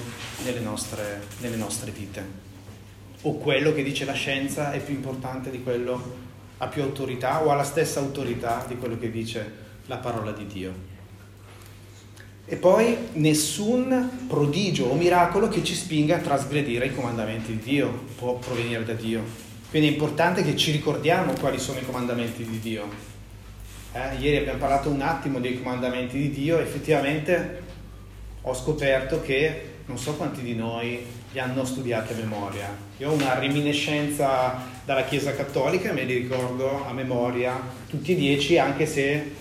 [0.45, 2.46] nelle nostre, nelle nostre vite
[3.27, 6.15] o quello che dice la scienza è più importante di quello,
[6.59, 10.47] ha più autorità o ha la stessa autorità di quello che dice la parola di
[10.47, 10.95] Dio.
[12.45, 18.05] E poi nessun prodigio o miracolo che ci spinga a trasgredire i comandamenti di Dio
[18.17, 19.25] può provenire da Dio.
[19.71, 22.89] Quindi è importante che ci ricordiamo quali sono i comandamenti di Dio.
[23.91, 27.63] Eh, ieri abbiamo parlato un attimo dei comandamenti di Dio, effettivamente
[28.43, 32.69] ho scoperto che non so quanti di noi li hanno studiati a memoria.
[32.99, 34.55] Io ho una reminiscenza
[34.85, 39.35] dalla Chiesa Cattolica e me li ricordo a memoria tutti e dieci, anche se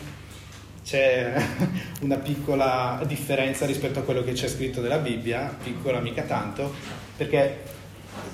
[0.83, 1.33] c'è
[2.01, 6.73] una piccola differenza rispetto a quello che c'è scritto nella Bibbia, piccola mica tanto,
[7.15, 7.73] perché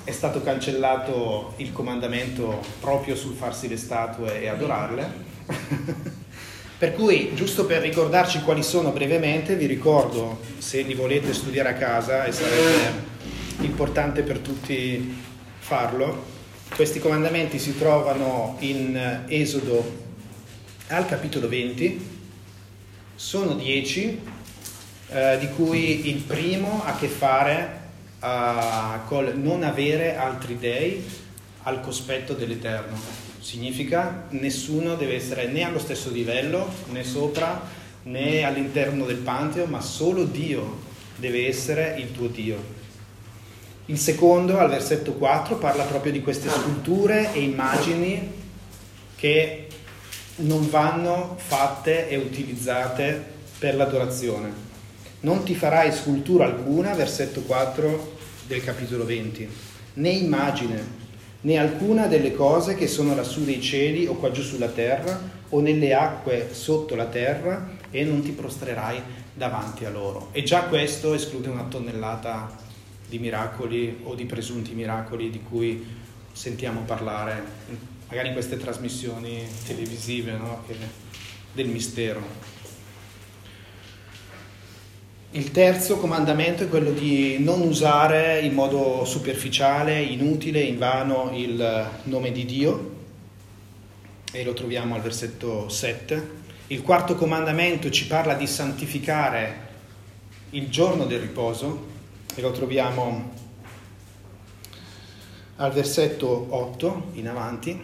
[0.04, 5.30] è stato cancellato il comandamento proprio sul farsi le statue e adorarle.
[6.78, 11.74] per cui, giusto per ricordarci quali sono brevemente, vi ricordo, se li volete studiare a
[11.74, 13.11] casa, e sarebbe
[13.60, 15.14] importante per tutti
[15.58, 16.24] farlo,
[16.74, 20.00] questi comandamenti si trovano in Esodo
[20.88, 22.10] al capitolo 20,
[23.14, 24.20] sono 10,
[25.10, 27.80] eh, di cui il primo ha a che fare
[28.20, 31.04] uh, col non avere altri dei
[31.64, 32.96] al cospetto dell'Eterno.
[33.38, 37.60] Significa nessuno deve essere né allo stesso livello, né sopra,
[38.04, 40.80] né all'interno del Panteo, ma solo Dio
[41.16, 42.80] deve essere il tuo Dio.
[43.86, 48.30] Il secondo, al versetto 4, parla proprio di queste sculture e immagini
[49.16, 49.66] che
[50.36, 53.20] non vanno fatte e utilizzate
[53.58, 54.70] per l'adorazione.
[55.20, 58.16] Non ti farai scultura alcuna, versetto 4
[58.46, 59.48] del capitolo 20,
[59.94, 61.00] né immagine,
[61.40, 65.60] né alcuna delle cose che sono lassù nei cieli o qua giù sulla terra o
[65.60, 69.02] nelle acque sotto la terra e non ti prostrerai
[69.34, 70.28] davanti a loro.
[70.30, 72.61] E già questo esclude una tonnellata
[73.12, 75.84] di miracoli o di presunti miracoli di cui
[76.32, 77.44] sentiamo parlare,
[78.08, 80.64] magari in queste trasmissioni televisive no?
[81.52, 82.22] del mistero.
[85.32, 92.32] Il terzo comandamento è quello di non usare in modo superficiale, inutile, invano il nome
[92.32, 92.94] di Dio
[94.32, 96.40] e lo troviamo al versetto 7.
[96.68, 99.68] Il quarto comandamento ci parla di santificare
[100.50, 101.91] il giorno del riposo
[102.34, 103.30] e lo troviamo
[105.56, 107.80] al versetto 8 in avanti.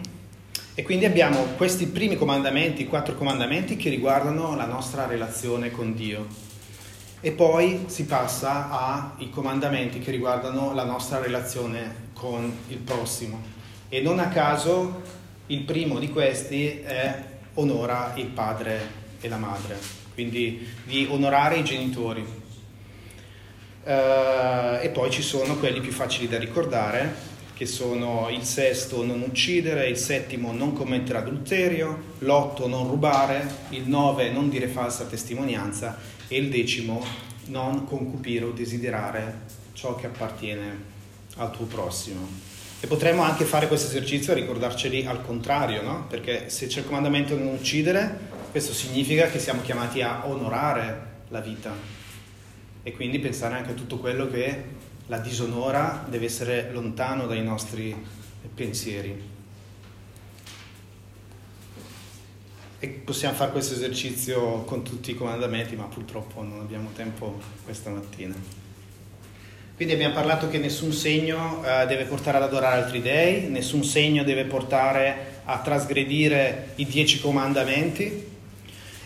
[0.75, 6.47] E quindi abbiamo questi primi comandamenti, quattro comandamenti che riguardano la nostra relazione con Dio
[7.21, 13.41] e poi si passa ai comandamenti che riguardano la nostra relazione con il prossimo.
[13.89, 15.01] E non a caso
[15.47, 17.23] il primo di questi è
[17.55, 19.77] onora il padre e la madre,
[20.13, 22.25] quindi di onorare i genitori.
[23.83, 29.21] Uh, e poi ci sono quelli più facili da ricordare, che sono il sesto non
[29.21, 35.97] uccidere, il settimo non commettere adulterio, l'otto non rubare, il nove non dire falsa testimonianza
[36.27, 37.03] e il decimo
[37.47, 39.41] non concupire o desiderare
[39.73, 40.77] ciò che appartiene
[41.35, 42.27] al tuo prossimo.
[42.79, 46.05] E potremmo anche fare questo esercizio e ricordarceli al contrario, no?
[46.07, 48.17] Perché se c'è il comandamento non uccidere,
[48.51, 51.98] questo significa che siamo chiamati a onorare la vita
[52.83, 54.63] e quindi pensare anche a tutto quello che
[55.07, 57.95] la disonora deve essere lontano dai nostri
[58.53, 59.37] pensieri.
[62.81, 67.89] E possiamo fare questo esercizio con tutti i comandamenti, ma purtroppo non abbiamo tempo questa
[67.89, 68.35] mattina.
[69.75, 74.23] Quindi abbiamo parlato che nessun segno eh, deve portare ad adorare altri dei, nessun segno
[74.23, 78.27] deve portare a trasgredire i dieci comandamenti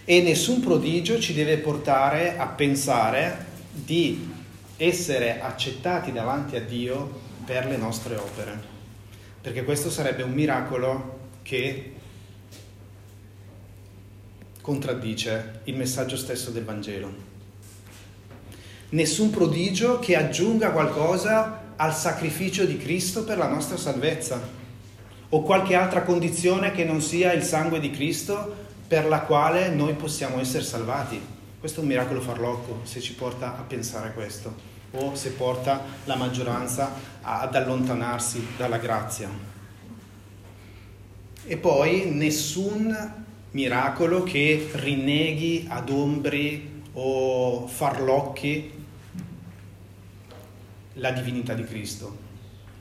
[0.04, 4.32] e nessun prodigio ci deve portare a pensare di
[4.78, 8.60] essere accettati davanti a Dio per le nostre opere,
[9.42, 11.94] perché questo sarebbe un miracolo che
[14.62, 17.32] contraddice il messaggio stesso del Vangelo.
[18.90, 24.40] Nessun prodigio che aggiunga qualcosa al sacrificio di Cristo per la nostra salvezza
[25.30, 28.56] o qualche altra condizione che non sia il sangue di Cristo
[28.88, 31.33] per la quale noi possiamo essere salvati.
[31.64, 34.54] Questo è un miracolo farlocco se ci porta a pensare a questo
[34.92, 36.92] o se porta la maggioranza
[37.22, 39.30] ad allontanarsi dalla grazia.
[41.46, 43.14] E poi nessun
[43.52, 48.84] miracolo che rinneghi, adombri o farlocchi
[50.96, 52.18] la divinità di Cristo.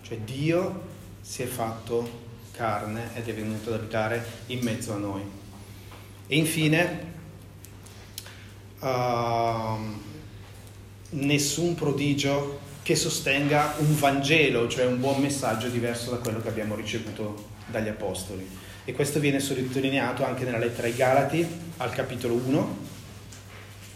[0.02, 0.82] Cioè Dio
[1.20, 2.10] si è fatto
[2.50, 5.22] carne ed è venuto ad abitare in mezzo a noi.
[6.26, 7.11] E infine,
[8.82, 10.00] uh,
[11.10, 16.74] nessun prodigio che sostenga un Vangelo, cioè un buon messaggio diverso da quello che abbiamo
[16.74, 18.46] ricevuto dagli Apostoli.
[18.84, 22.76] E questo viene sottolineato anche nella lettera ai Galati, al capitolo 1,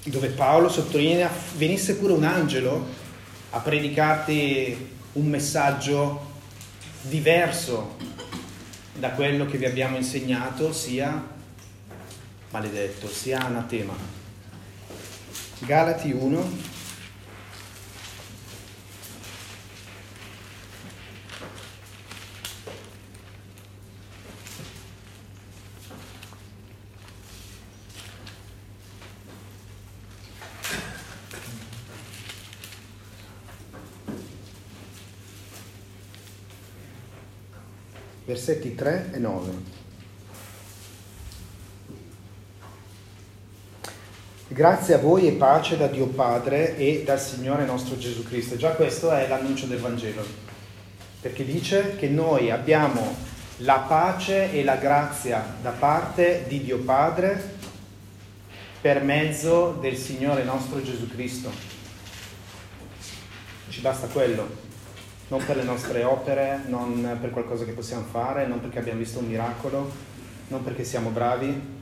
[0.04, 2.86] dove Paolo sottolinea venisse pure un angelo
[3.50, 6.34] a predicarti un messaggio
[7.02, 7.96] diverso
[8.94, 11.34] da quello che vi abbiamo insegnato sia
[12.50, 13.94] maledetto, sia anatema.
[15.60, 16.74] Galati 1,
[38.26, 39.75] versetti 3 e 9.
[44.56, 48.56] Grazie a voi e pace da Dio Padre e dal Signore nostro Gesù Cristo.
[48.56, 50.24] Già questo è l'annuncio del Vangelo,
[51.20, 53.14] perché dice che noi abbiamo
[53.58, 57.38] la pace e la grazia da parte di Dio Padre
[58.80, 61.50] per mezzo del Signore nostro Gesù Cristo.
[63.68, 64.48] Ci basta quello
[65.28, 69.18] non per le nostre opere, non per qualcosa che possiamo fare, non perché abbiamo visto
[69.18, 69.92] un miracolo,
[70.48, 71.75] non perché siamo bravi,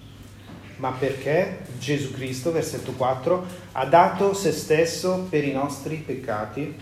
[0.76, 6.74] ma perché Gesù Cristo, versetto 4, ha dato se stesso per i nostri peccati,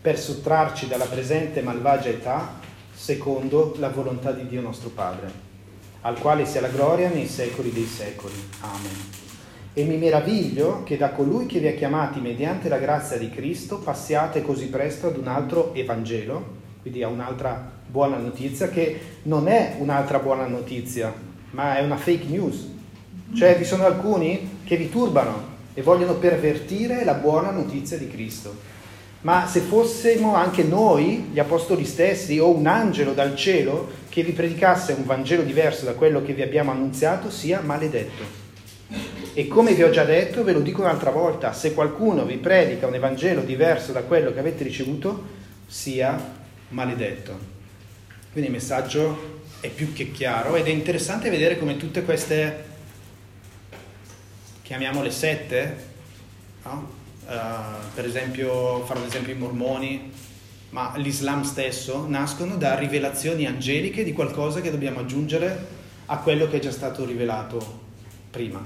[0.00, 2.58] per sottrarci dalla presente malvagia età,
[2.92, 5.30] secondo la volontà di Dio nostro Padre,
[6.02, 8.34] al quale sia la gloria nei secoli dei secoli.
[8.60, 9.26] Amen.
[9.72, 13.78] E mi meraviglio che da colui che vi ha chiamati mediante la grazia di Cristo
[13.78, 19.76] passiate così presto ad un altro Evangelo, quindi a un'altra buona notizia, che non è
[19.78, 21.14] un'altra buona notizia,
[21.50, 22.76] ma è una fake news.
[23.34, 28.76] Cioè vi sono alcuni che vi turbano e vogliono pervertire la buona notizia di Cristo.
[29.20, 34.32] Ma se fossimo anche noi, gli apostoli stessi, o un angelo dal cielo che vi
[34.32, 38.46] predicasse un Vangelo diverso da quello che vi abbiamo annunziato, sia maledetto.
[39.34, 42.86] E come vi ho già detto, ve lo dico un'altra volta, se qualcuno vi predica
[42.86, 45.22] un Evangelo diverso da quello che avete ricevuto,
[45.66, 46.16] sia
[46.70, 47.38] maledetto.
[48.32, 52.64] Quindi il messaggio è più che chiaro ed è interessante vedere come tutte queste,
[54.68, 55.76] chiamiamole sette,
[56.64, 56.90] no?
[57.24, 57.30] uh,
[57.94, 60.12] per esempio, farò l'esempio i mormoni,
[60.70, 65.66] ma l'Islam stesso, nascono da rivelazioni angeliche di qualcosa che dobbiamo aggiungere
[66.04, 67.80] a quello che è già stato rivelato
[68.28, 68.62] prima.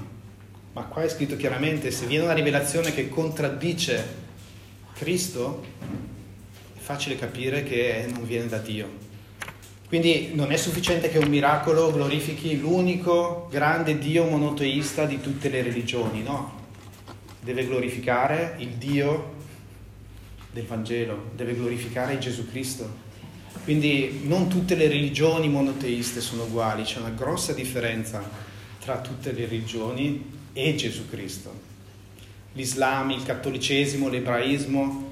[0.73, 4.05] Ma qua è scritto chiaramente, se viene una rivelazione che contraddice
[4.95, 5.63] Cristo,
[6.75, 8.89] è facile capire che non viene da Dio.
[9.93, 15.61] Quindi non è sufficiente che un miracolo glorifichi l'unico grande Dio monoteista di tutte le
[15.61, 16.61] religioni, no.
[17.39, 19.33] Deve glorificare il Dio
[20.51, 22.89] del Vangelo, deve glorificare Gesù Cristo.
[23.63, 28.27] Quindi non tutte le religioni monoteiste sono uguali, c'è una grossa differenza
[28.79, 31.53] tra tutte le religioni e Gesù Cristo.
[32.53, 35.11] L'Islam, il cattolicesimo, l'ebraismo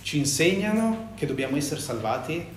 [0.00, 2.55] ci insegnano che dobbiamo essere salvati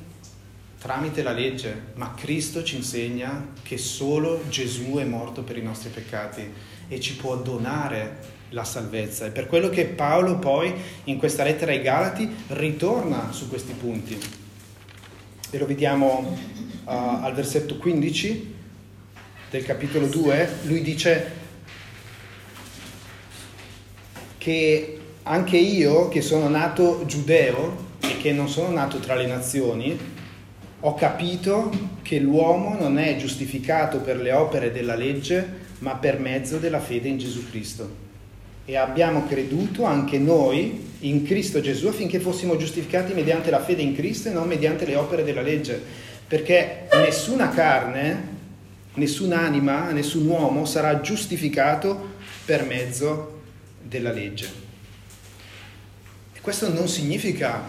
[0.80, 5.89] tramite la legge, ma Cristo ci insegna che solo Gesù è morto per i nostri
[5.89, 6.49] peccati
[6.88, 9.25] e ci può donare la salvezza.
[9.25, 10.73] E per quello che Paolo poi
[11.03, 14.17] in questa lettera ai Galati ritorna su questi punti.
[15.51, 16.38] E lo vediamo
[16.86, 18.55] uh, al versetto 15
[19.49, 21.38] del capitolo 2, lui dice
[24.38, 29.97] che anche io, che sono nato giudeo e che non sono nato tra le nazioni,
[30.82, 31.71] ho capito
[32.01, 37.09] che l'uomo non è giustificato per le opere della legge, ma per mezzo della fede
[37.09, 38.07] in Gesù Cristo.
[38.63, 43.95] E abbiamo creduto anche noi in Cristo Gesù affinché fossimo giustificati mediante la fede in
[43.95, 45.82] Cristo e non mediante le opere della legge.
[46.27, 48.38] Perché nessuna carne,
[48.93, 53.41] nessun'anima, nessun uomo sarà giustificato per mezzo
[53.82, 54.67] della legge.
[56.34, 57.63] E questo non significa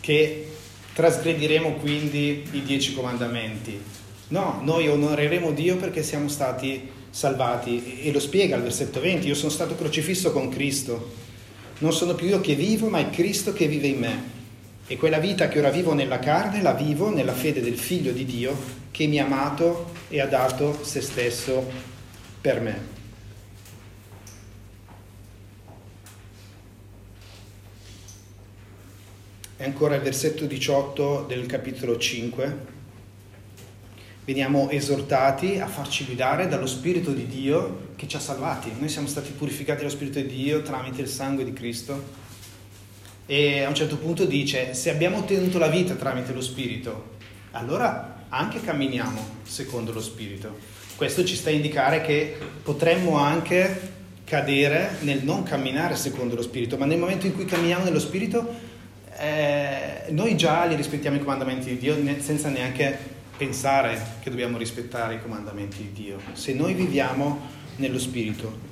[0.00, 0.49] che
[0.92, 3.80] trasgrediremo quindi i dieci comandamenti.
[4.28, 8.02] No, noi onoreremo Dio perché siamo stati salvati.
[8.02, 11.12] E lo spiega il versetto 20, io sono stato crocifisso con Cristo.
[11.78, 14.38] Non sono più io che vivo, ma è Cristo che vive in me.
[14.86, 18.24] E quella vita che ora vivo nella carne la vivo nella fede del Figlio di
[18.24, 21.64] Dio che mi ha amato e ha dato se stesso
[22.40, 22.89] per me.
[29.60, 32.56] E ancora il versetto 18 del capitolo 5.
[34.24, 38.72] Veniamo esortati a farci guidare dallo Spirito di Dio che ci ha salvati.
[38.78, 42.02] Noi siamo stati purificati dallo Spirito di Dio tramite il sangue di Cristo.
[43.26, 47.18] E a un certo punto dice, se abbiamo ottenuto la vita tramite lo Spirito,
[47.50, 50.56] allora anche camminiamo secondo lo Spirito.
[50.96, 56.78] Questo ci sta a indicare che potremmo anche cadere nel non camminare secondo lo Spirito,
[56.78, 58.69] ma nel momento in cui camminiamo nello Spirito
[59.20, 62.96] eh, noi già li rispettiamo i comandamenti di Dio senza neanche
[63.36, 67.38] pensare che dobbiamo rispettare i comandamenti di Dio, se noi viviamo
[67.76, 68.68] nello Spirito.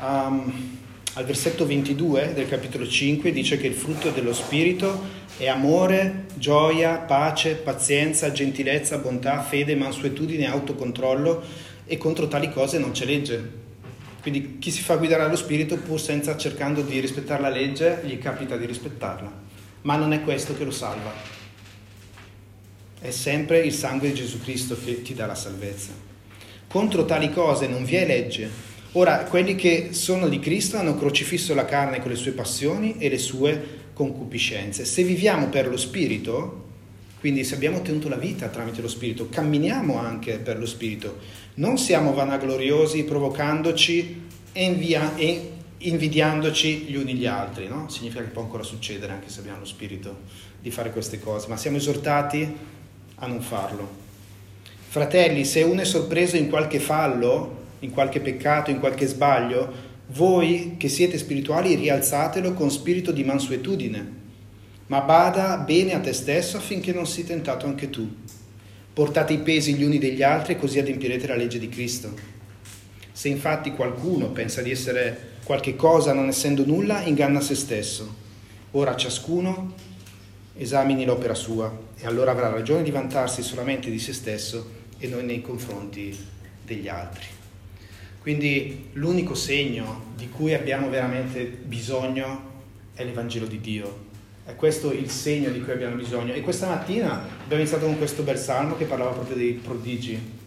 [0.00, 0.80] Um,
[1.14, 6.96] al versetto 22 del capitolo 5 dice che il frutto dello Spirito è amore, gioia,
[6.96, 11.42] pace, pazienza, gentilezza, bontà, fede, mansuetudine, autocontrollo
[11.84, 13.60] e contro tali cose non c'è legge.
[14.20, 18.18] Quindi chi si fa guidare dallo Spirito pur senza cercando di rispettare la legge, gli
[18.18, 19.50] capita di rispettarla.
[19.82, 21.12] Ma non è questo che lo salva.
[23.00, 25.92] È sempre il sangue di Gesù Cristo che ti dà la salvezza.
[26.68, 31.54] Contro tali cose non vi è legge, Ora, quelli che sono di Cristo hanno crocifisso
[31.54, 34.84] la carne con le sue passioni e le sue concupiscenze.
[34.84, 36.64] Se viviamo per lo Spirito,
[37.18, 41.20] quindi se abbiamo ottenuto la vita tramite lo Spirito, camminiamo anche per lo Spirito.
[41.54, 45.16] Non siamo vanagloriosi provocandoci e, invia-
[45.88, 47.88] invidiandoci gli uni gli altri, no?
[47.88, 50.20] Significa che può ancora succedere anche se abbiamo lo Spirito
[50.60, 52.56] di fare queste cose, ma siamo esortati
[53.16, 54.00] a non farlo.
[54.88, 60.74] Fratelli, se uno è sorpreso in qualche fallo, in qualche peccato, in qualche sbaglio, voi
[60.76, 64.20] che siete spirituali rialzatelo con spirito di mansuetudine,
[64.86, 68.08] ma bada bene a te stesso affinché non sii tentato anche tu.
[68.92, 72.14] Portate i pesi gli uni degli altri così adempirete la legge di Cristo.
[73.10, 78.20] Se infatti qualcuno pensa di essere qualche cosa non essendo nulla, inganna se stesso.
[78.72, 79.74] Ora ciascuno
[80.54, 85.24] esamini l'opera sua e allora avrà ragione di vantarsi solamente di se stesso e non
[85.24, 86.16] nei confronti
[86.64, 87.26] degli altri.
[88.20, 92.50] Quindi l'unico segno di cui abbiamo veramente bisogno
[92.94, 94.10] è l'Evangelo di Dio.
[94.44, 96.32] È questo il segno di cui abbiamo bisogno.
[96.32, 100.40] E questa mattina abbiamo iniziato con questo bel salmo che parlava proprio dei prodigi.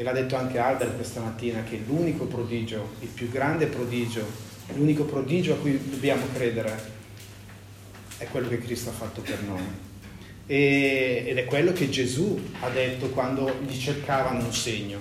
[0.00, 4.24] E l'ha detto anche Alder questa mattina, che l'unico prodigio, il più grande prodigio,
[4.72, 6.74] l'unico prodigio a cui dobbiamo credere
[8.16, 9.60] è quello che Cristo ha fatto per noi.
[10.46, 14.98] E, ed è quello che Gesù ha detto quando gli cercavano un segno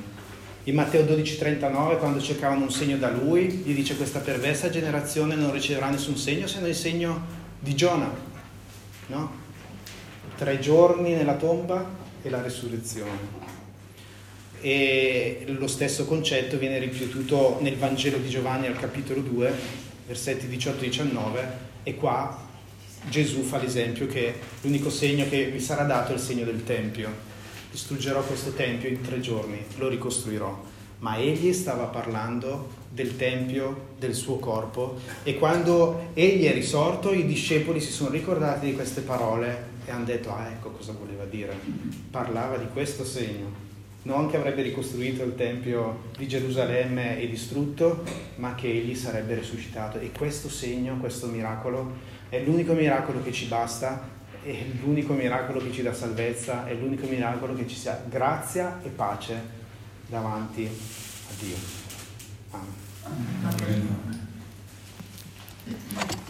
[0.64, 5.54] in Matteo 12,39, quando cercavano un segno da lui, gli dice questa perversa generazione non
[5.54, 7.26] riceverà nessun segno se non il segno
[7.58, 8.14] di Giona.
[9.08, 9.32] No?
[10.36, 11.89] Tre giorni nella tomba
[12.22, 13.59] e la resurrezione.
[14.62, 19.53] E lo stesso concetto viene ripetuto nel Vangelo di Giovanni al capitolo 2,
[20.07, 21.45] versetti 18-19,
[21.84, 22.47] e qua
[23.10, 27.28] Gesù fa l'esempio che l'unico segno che vi sarà dato è il segno del Tempio
[27.72, 30.78] distruggerò questo tempio in tre giorni, lo ricostruirò.
[30.99, 37.26] Ma egli stava parlando del tempio del suo corpo e quando egli è risorto i
[37.26, 41.57] discepoli si sono ricordati di queste parole e hanno detto ah ecco cosa voleva dire.
[42.12, 43.68] Parlava di questo segno,
[44.04, 48.04] non che avrebbe ricostruito il tempio di Gerusalemme e distrutto,
[48.36, 50.00] ma che egli sarebbe risuscitato.
[50.00, 51.93] E questo segno, questo miracolo,
[52.30, 57.08] è l'unico miracolo che ci basta è l'unico miracolo che ci dà salvezza, è l'unico
[57.08, 59.58] miracolo che ci sia grazia e pace
[60.08, 61.56] davanti a Dio.
[62.52, 62.74] Amen.
[65.66, 66.28] Amen.